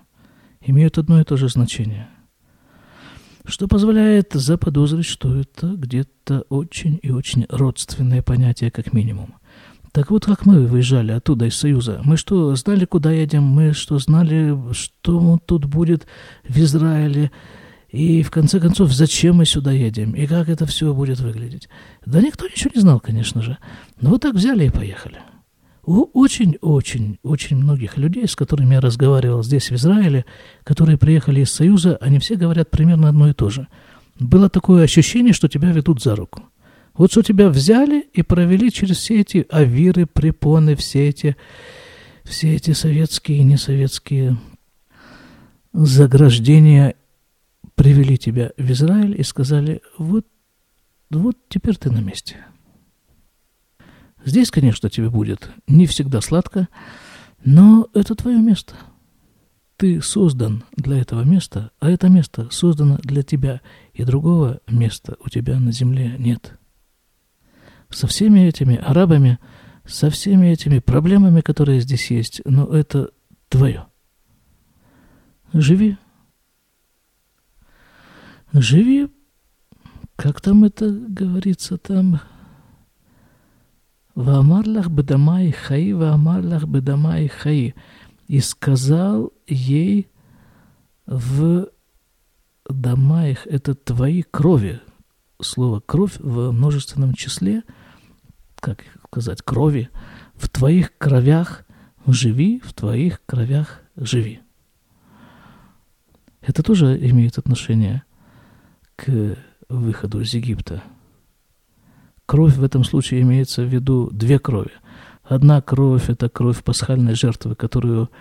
имеют 0.61 0.97
одно 0.97 1.21
и 1.21 1.23
то 1.23 1.37
же 1.37 1.49
значение– 1.49 2.09
что 3.45 3.67
позволяет 3.67 4.33
заподозрить, 4.33 5.05
что 5.05 5.35
это 5.35 5.67
где-то 5.67 6.45
очень 6.49 6.99
и 7.01 7.11
очень 7.11 7.45
родственное 7.49 8.21
понятие, 8.21 8.71
как 8.71 8.93
минимум. 8.93 9.35
Так 9.91 10.11
вот, 10.11 10.25
как 10.25 10.45
мы 10.45 10.67
выезжали 10.67 11.11
оттуда, 11.11 11.45
из 11.45 11.55
Союза, 11.55 12.01
мы 12.03 12.15
что, 12.15 12.55
знали, 12.55 12.85
куда 12.85 13.11
едем, 13.11 13.43
мы 13.43 13.73
что, 13.73 13.97
знали, 13.97 14.55
что 14.71 15.39
тут 15.45 15.65
будет 15.65 16.05
в 16.47 16.57
Израиле, 16.59 17.31
и 17.89 18.21
в 18.21 18.29
конце 18.29 18.59
концов, 18.59 18.91
зачем 18.91 19.37
мы 19.37 19.45
сюда 19.45 19.71
едем, 19.71 20.11
и 20.11 20.27
как 20.27 20.47
это 20.47 20.67
все 20.67 20.93
будет 20.93 21.19
выглядеть. 21.19 21.69
Да 22.05 22.21
никто 22.21 22.47
ничего 22.47 22.71
не 22.75 22.81
знал, 22.81 22.99
конечно 22.99 23.41
же. 23.41 23.57
Но 23.99 24.11
вот 24.11 24.21
так 24.21 24.35
взяли 24.35 24.67
и 24.67 24.69
поехали. 24.69 25.19
У 25.89 26.07
очень-очень-очень 26.13 27.57
многих 27.57 27.97
людей, 27.97 28.27
с 28.27 28.35
которыми 28.35 28.75
я 28.75 28.79
разговаривал 28.79 29.41
здесь, 29.41 29.71
в 29.71 29.73
Израиле, 29.73 30.23
которые 30.63 30.99
приехали 30.99 31.41
из 31.41 31.51
Союза, 31.51 31.97
они 31.99 32.19
все 32.19 32.35
говорят 32.35 32.69
примерно 32.69 33.09
одно 33.09 33.27
и 33.27 33.33
то 33.33 33.49
же. 33.49 33.67
Было 34.19 34.51
такое 34.51 34.83
ощущение, 34.83 35.33
что 35.33 35.47
тебя 35.47 35.71
ведут 35.71 35.99
за 36.03 36.15
руку. 36.15 36.43
Вот 36.93 37.09
что 37.09 37.23
тебя 37.23 37.49
взяли 37.49 38.01
и 38.13 38.21
провели 38.21 38.71
через 38.71 38.97
все 38.97 39.21
эти 39.21 39.47
авиры, 39.49 40.05
препоны, 40.05 40.75
все 40.75 41.09
эти, 41.09 41.35
все 42.23 42.53
эти 42.53 42.73
советские 42.73 43.39
и 43.39 43.43
несоветские 43.43 44.37
заграждения, 45.73 46.93
привели 47.73 48.19
тебя 48.19 48.51
в 48.57 48.69
Израиль 48.69 49.19
и 49.19 49.23
сказали, 49.23 49.81
вот, 49.97 50.27
вот 51.09 51.35
теперь 51.49 51.77
ты 51.77 51.89
на 51.89 52.01
месте. 52.01 52.35
Здесь, 54.25 54.51
конечно, 54.51 54.89
тебе 54.89 55.09
будет 55.09 55.49
не 55.67 55.85
всегда 55.85 56.21
сладко, 56.21 56.67
но 57.45 57.87
это 57.93 58.15
твое 58.15 58.39
место. 58.39 58.75
Ты 59.77 60.01
создан 60.01 60.65
для 60.75 60.99
этого 60.99 61.23
места, 61.23 61.71
а 61.79 61.89
это 61.89 62.09
место 62.09 62.49
создано 62.51 62.97
для 62.97 63.23
тебя, 63.23 63.61
и 63.93 64.03
другого 64.03 64.59
места 64.67 65.15
у 65.23 65.29
тебя 65.29 65.57
на 65.59 65.71
земле 65.71 66.15
нет. 66.19 66.59
Со 67.89 68.07
всеми 68.07 68.41
этими 68.41 68.75
арабами, 68.75 69.39
со 69.85 70.09
всеми 70.09 70.47
этими 70.47 70.79
проблемами, 70.79 71.39
которые 71.41 71.79
здесь 71.79 72.11
есть, 72.11 72.41
но 72.43 72.65
это 72.65 73.11
твое. 73.47 73.87
Живи. 75.53 75.97
Живи, 78.51 79.07
как 80.15 80.41
там 80.41 80.65
это 80.65 80.89
говорится 80.91 81.77
там, 81.77 82.19
Ваамарлах 84.19 84.89
бедамай 84.89 85.53
хаи, 85.53 85.93
ваамарлах 85.93 86.65
бедамай 86.65 87.29
хаи. 87.29 87.73
И 88.27 88.41
сказал 88.41 89.31
ей 89.47 90.09
в 91.05 91.69
домаих, 92.67 93.47
это 93.47 93.75
твои 93.75 94.23
крови. 94.23 94.81
Слово 95.41 95.79
кровь 95.79 96.19
в 96.19 96.51
множественном 96.51 97.13
числе, 97.13 97.63
как 98.59 98.83
сказать, 99.07 99.41
крови, 99.41 99.89
в 100.35 100.49
твоих 100.49 100.97
кровях 100.97 101.63
живи, 102.05 102.59
в 102.59 102.73
твоих 102.73 103.21
кровях 103.25 103.79
живи. 103.95 104.41
Это 106.41 106.61
тоже 106.61 106.97
имеет 107.09 107.37
отношение 107.37 108.03
к 108.97 109.37
выходу 109.69 110.19
из 110.19 110.33
Египта. 110.33 110.83
Кровь 112.29 112.57
в 112.57 112.63
этом 112.63 112.83
случае 112.83 113.21
имеется 113.21 113.63
в 113.63 113.69
виду 113.69 114.11
две 114.11 114.37
крови. 114.37 114.69
Одна 115.23 115.63
кровь– 115.63 116.03
это 116.11 116.29
кровь 116.29 116.63
пасхальной 116.63 117.15
жертвы, 117.15 117.55
которую 117.55 118.11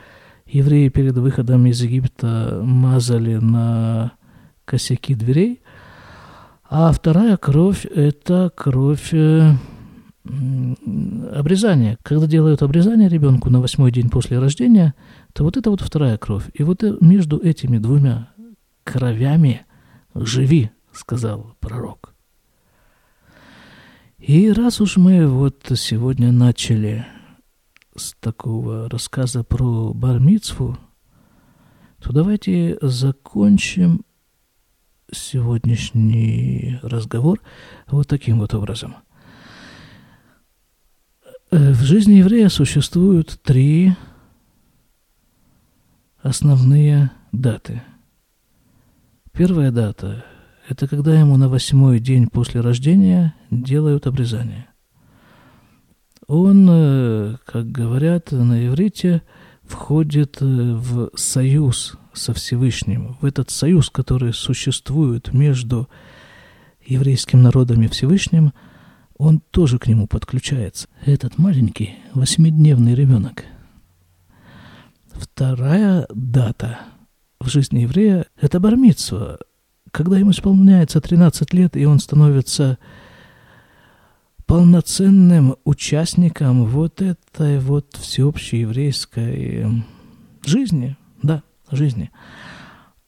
евреи 0.46 0.88
перед 0.88 1.18
выходом 1.18 1.66
из 1.66 1.82
Египта 1.82 2.58
мазали 2.64 3.34
на 3.34 4.12
косяки 4.64 5.14
дверей. 5.14 5.60
А 6.70 6.90
вторая 6.90 7.36
кровь– 7.36 7.84
это 7.94 8.50
кровь 8.56 9.12
э, 9.12 9.52
обрезания. 10.24 11.98
Когда 12.02 12.26
делают 12.26 12.62
обрезание 12.62 13.10
ребенку 13.10 13.50
на 13.50 13.60
восьмой 13.60 13.92
день 13.92 14.08
после 14.08 14.38
рождения, 14.38 14.94
то 15.34 15.44
вот 15.44 15.58
это 15.58 15.68
вот 15.68 15.82
вторая 15.82 16.16
кровь. 16.16 16.44
И 16.54 16.62
вот 16.62 16.82
э, 16.82 16.96
между 17.02 17.36
этими 17.36 17.76
двумя 17.76 18.30
кровями 18.84 19.66
живи, 20.14 20.70
сказал 20.94 21.56
пророк. 21.60 22.14
И 24.18 24.50
раз 24.50 24.80
уж 24.80 24.96
мы 24.96 25.28
вот 25.28 25.70
сегодня 25.76 26.32
начали 26.32 27.06
с 27.94 28.14
такого 28.14 28.90
рассказа 28.90 29.44
про 29.44 29.94
Бармицву, 29.94 30.76
то 32.02 32.12
давайте 32.12 32.78
закончим 32.82 34.04
сегодняшний 35.12 36.80
разговор 36.82 37.40
вот 37.86 38.08
таким 38.08 38.40
вот 38.40 38.54
образом. 38.54 38.96
Э, 41.52 41.70
в 41.72 41.82
жизни 41.82 42.14
еврея 42.14 42.48
существуют 42.48 43.40
три 43.42 43.94
основные 46.20 47.12
даты. 47.30 47.82
Первая 49.32 49.70
дата 49.70 50.24
это 50.68 50.86
когда 50.86 51.18
ему 51.18 51.36
на 51.36 51.48
восьмой 51.48 51.98
день 51.98 52.28
после 52.28 52.60
рождения 52.60 53.34
делают 53.50 54.06
обрезание. 54.06 54.66
Он, 56.26 56.68
э, 56.70 57.36
как 57.46 57.70
говорят 57.72 58.32
на 58.32 58.66
иврите, 58.66 59.22
входит 59.62 60.42
э, 60.42 60.44
в 60.44 61.10
союз 61.14 61.96
со 62.12 62.34
Всевышним, 62.34 63.16
в 63.20 63.24
этот 63.24 63.50
союз, 63.50 63.88
который 63.88 64.34
существует 64.34 65.32
между 65.32 65.88
еврейским 66.84 67.42
народом 67.42 67.80
и 67.82 67.88
Всевышним, 67.88 68.52
он 69.16 69.40
тоже 69.50 69.78
к 69.78 69.86
нему 69.86 70.06
подключается. 70.06 70.86
Этот 71.04 71.38
маленький 71.38 71.94
восьмидневный 72.12 72.94
ребенок. 72.94 73.44
Вторая 75.12 76.06
дата 76.14 76.80
в 77.40 77.48
жизни 77.48 77.80
еврея– 77.80 78.26
это 78.40 78.60
бармитсва, 78.60 79.38
когда 79.92 80.18
ему 80.18 80.30
исполняется 80.30 81.00
13 81.00 81.52
лет, 81.54 81.76
и 81.76 81.84
он 81.84 81.98
становится 81.98 82.78
полноценным 84.46 85.56
участником 85.64 86.64
вот 86.64 87.02
этой 87.02 87.58
вот 87.58 87.96
всеобщей 87.96 88.60
еврейской 88.60 89.84
жизни, 90.44 90.96
да, 91.22 91.42
жизни. 91.70 92.10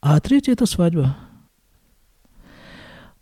А 0.01 0.19
третье– 0.19 0.51
это 0.53 0.65
свадьба. 0.65 1.17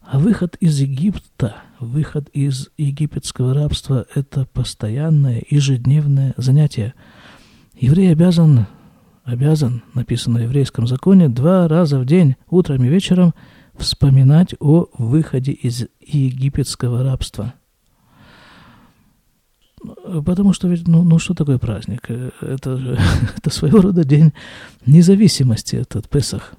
А 0.02 0.18
выход 0.20 0.58
из 0.60 0.80
Египта, 0.80 1.58
выход 1.80 2.30
из 2.30 2.70
египетского 2.78 3.54
рабства– 3.54 4.06
это 4.16 4.46
постоянное, 4.46 5.44
ежедневное 5.50 6.34
занятие. 6.36 6.96
Еврей 7.76 8.12
обязан 8.12 8.68
обязан, 9.30 9.84
написано 9.94 10.40
в 10.40 10.44
еврейском 10.44 10.88
законе, 10.88 11.30
два 11.30 11.68
раза 11.68 12.00
в 12.00 12.06
день, 12.06 12.36
утром 12.50 12.84
и 12.84 12.90
вечером, 12.90 13.34
вспоминать 13.78 14.56
о 14.60 14.88
выходе 14.98 15.52
из 15.52 15.88
египетского 16.02 17.04
рабства. 17.04 17.54
Потому 20.26 20.54
что 20.54 20.68
ведь, 20.68 20.88
ну, 20.88 21.04
ну 21.04 21.20
что 21.20 21.34
такое 21.34 21.58
праздник? 21.58 22.10
Это, 22.42 22.78
же, 22.78 23.00
это 23.38 23.50
своего 23.50 23.82
рода 23.82 24.04
день 24.04 24.34
независимости, 24.86 25.76
этот 25.78 26.10
Песах. 26.10 26.54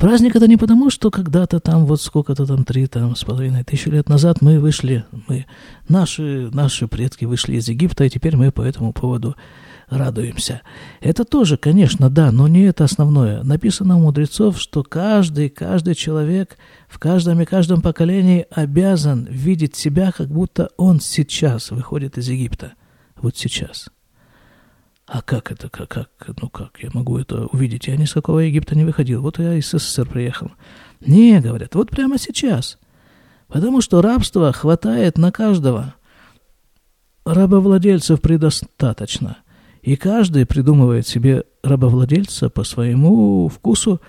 Праздник 0.00 0.34
это 0.34 0.48
не 0.48 0.56
потому, 0.56 0.88
что 0.88 1.10
когда-то 1.10 1.60
там, 1.60 1.84
вот 1.84 2.00
сколько-то 2.00 2.46
там, 2.46 2.64
три 2.64 2.86
там, 2.86 3.14
с 3.14 3.22
половиной 3.22 3.64
тысячи 3.64 3.90
лет 3.90 4.08
назад 4.08 4.40
мы 4.40 4.58
вышли, 4.58 5.04
мы, 5.28 5.44
наши, 5.88 6.48
наши 6.52 6.88
предки 6.88 7.26
вышли 7.26 7.56
из 7.56 7.68
Египта, 7.68 8.04
и 8.04 8.10
теперь 8.10 8.34
мы 8.34 8.50
по 8.50 8.62
этому 8.62 8.94
поводу 8.94 9.36
радуемся. 9.90 10.62
Это 11.00 11.24
тоже, 11.24 11.56
конечно, 11.56 12.08
да, 12.08 12.32
но 12.32 12.48
не 12.48 12.62
это 12.62 12.84
основное. 12.84 13.42
Написано 13.42 13.96
у 13.96 14.00
мудрецов, 14.00 14.58
что 14.58 14.82
каждый, 14.82 15.50
каждый 15.50 15.94
человек 15.94 16.56
в 16.88 16.98
каждом 16.98 17.40
и 17.40 17.44
каждом 17.44 17.82
поколении 17.82 18.46
обязан 18.50 19.26
видеть 19.28 19.76
себя, 19.76 20.12
как 20.12 20.28
будто 20.28 20.70
он 20.76 21.00
сейчас 21.00 21.70
выходит 21.70 22.16
из 22.16 22.28
Египта. 22.28 22.72
Вот 23.16 23.36
сейчас. 23.36 23.88
А 25.06 25.22
как 25.22 25.50
это, 25.50 25.68
как, 25.68 25.88
как, 25.88 26.08
ну 26.40 26.48
как, 26.48 26.78
я 26.80 26.90
могу 26.94 27.18
это 27.18 27.46
увидеть? 27.46 27.88
Я 27.88 27.96
ни 27.96 28.04
с 28.04 28.12
какого 28.12 28.38
Египта 28.38 28.76
не 28.76 28.84
выходил. 28.84 29.20
Вот 29.22 29.40
я 29.40 29.54
из 29.54 29.68
СССР 29.68 30.06
приехал. 30.06 30.52
Не, 31.00 31.40
говорят, 31.40 31.74
вот 31.74 31.90
прямо 31.90 32.16
сейчас. 32.16 32.78
Потому 33.48 33.80
что 33.80 34.02
рабства 34.02 34.52
хватает 34.52 35.18
на 35.18 35.32
каждого. 35.32 35.94
Рабовладельцев 37.24 38.20
предостаточно. 38.20 39.38
И 39.82 39.96
каждый 39.96 40.46
придумывает 40.46 41.06
себе 41.06 41.44
рабовладельца 41.62 42.50
по 42.50 42.64
своему 42.64 43.48
вкусу, 43.48 44.00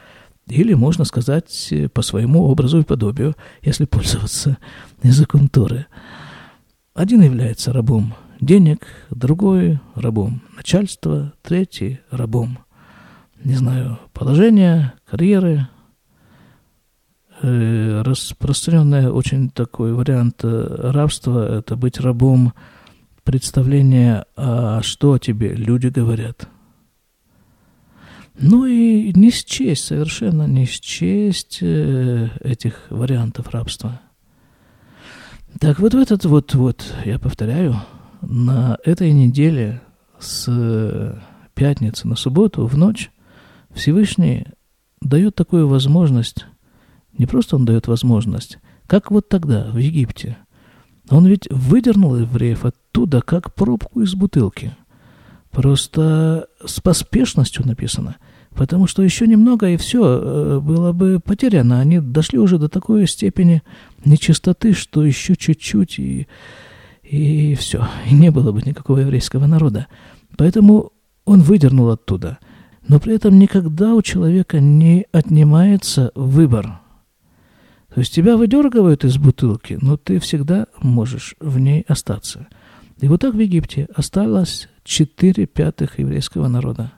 или, 0.48 0.74
можно 0.74 1.06
сказать, 1.06 1.74
по 1.94 2.02
своему 2.02 2.44
образу 2.44 2.80
и 2.80 2.84
подобию, 2.84 3.36
если 3.62 3.86
пользоваться 3.86 4.58
языком 5.04 5.48
Торы. 5.48 5.86
Один 6.94 7.22
является 7.22 7.72
рабом 7.72 8.14
денег, 8.42 8.86
другой 9.12 9.80
рабом 9.96 10.42
начальства, 10.58 11.34
третий 11.42 12.00
рабом, 12.10 12.60
не 13.44 13.56
знаю, 13.56 14.00
положения, 14.14 14.94
карьеры. 15.10 15.68
Э, 17.42 18.02
распространенный 18.04 19.10
очень 19.10 19.50
такой 19.50 19.94
вариант 19.94 20.44
э, 20.44 20.92
рабства– 20.92 21.58
это 21.60 21.76
быть 21.76 22.00
рабом 22.00 22.54
представления, 23.24 24.26
а 24.36 24.82
что 24.82 25.18
тебе 25.18 25.54
люди 25.54 25.88
говорят. 25.88 26.48
Ну 28.40 28.66
и 28.66 29.12
не 29.14 29.30
счесть, 29.30 29.86
совершенно 29.86 30.48
не 30.48 30.66
счесть 30.66 31.60
э, 31.62 32.30
этих 32.42 32.88
вариантов 32.90 33.50
рабства. 33.50 34.02
Так 35.60 35.80
вот 35.80 35.94
в 35.94 35.98
этот 35.98 36.26
вот, 36.26 36.54
вот, 36.56 36.84
я 37.06 37.20
повторяю, 37.20 37.76
на 38.22 38.78
этой 38.84 39.12
неделе 39.12 39.82
с 40.20 41.22
пятницы 41.54 42.08
на 42.08 42.16
субботу 42.16 42.66
в 42.66 42.78
ночь 42.78 43.12
Всевышний 43.72 44.48
дает 45.02 45.36
такую 45.36 45.68
возможность, 45.68 46.46
не 47.18 47.26
просто 47.26 47.56
он 47.56 47.66
дает 47.66 47.88
возможность, 47.88 48.60
как 48.88 49.12
вот 49.12 49.30
тогда 49.30 49.70
в 49.72 49.78
Египте. 49.78 50.38
Он 51.12 51.28
ведь 51.28 51.48
выдернул 51.52 52.16
евреев 52.16 52.66
оттуда, 52.66 53.22
как 53.22 53.54
пробку 53.54 54.02
из 54.02 54.16
бутылки. 54.16 54.76
Просто 55.52 56.48
с 56.66 56.80
поспешностью 56.80 57.66
написано– 57.68 58.16
Потому 58.56 58.86
что 58.86 59.02
еще 59.02 59.28
немного, 59.28 59.70
и 59.70 59.78
все 59.78 60.02
э, 60.04 60.60
было 60.60 60.92
бы 60.92 61.20
потеряно. 61.24 61.80
Они 61.80 62.00
дошли 62.00 62.38
уже 62.38 62.58
до 62.58 62.68
такой 62.68 63.08
степени 63.08 63.64
нечистоты, 64.04 64.74
что 64.74 65.06
еще 65.06 65.36
чуть-чуть, 65.36 66.00
и 66.00 66.28
и 67.04 67.56
все, 67.56 67.88
и 68.10 68.14
не 68.14 68.32
было 68.32 68.52
бы 68.54 68.62
никакого 68.62 69.00
еврейского 69.00 69.46
народа. 69.46 69.88
Поэтому 70.38 70.92
он 71.26 71.42
выдернул 71.42 71.90
оттуда. 71.90 72.40
Но 72.88 73.00
при 73.00 73.16
этом 73.16 73.38
никогда 73.38 73.96
у 73.96 74.02
человека 74.02 74.60
не 74.60 75.06
отнимается 75.12 76.12
выбор. 76.16 76.81
То 77.94 78.00
есть 78.00 78.14
тебя 78.14 78.38
выдергивают 78.38 79.04
из 79.04 79.18
бутылки, 79.18 79.78
но 79.82 79.98
ты 79.98 80.20
всегда 80.20 80.68
можешь 80.82 81.36
в 81.40 81.60
ней 81.60 81.84
остаться. 81.88 82.48
И 83.02 83.08
вот 83.08 83.22
так 83.22 83.34
в 83.34 83.40
Египте 83.40 83.90
осталось 83.94 84.70
четыре 84.84 85.46
пятых 85.46 86.00
еврейского 86.00 86.48
народа. 86.48 86.94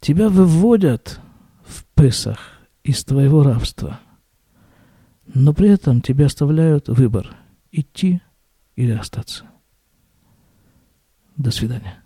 Тебя 0.00 0.28
выводят 0.28 1.20
в 1.64 1.84
Песах 1.94 2.38
из 2.82 3.02
твоего 3.04 3.42
рабства, 3.42 3.98
но 5.32 5.54
при 5.54 5.70
этом 5.70 6.02
тебе 6.02 6.26
оставляют 6.26 6.88
выбор– 6.88 7.34
идти 7.72 8.20
или 8.76 8.92
остаться. 8.92 9.44
До 11.36 11.50
свидания. 11.50 12.03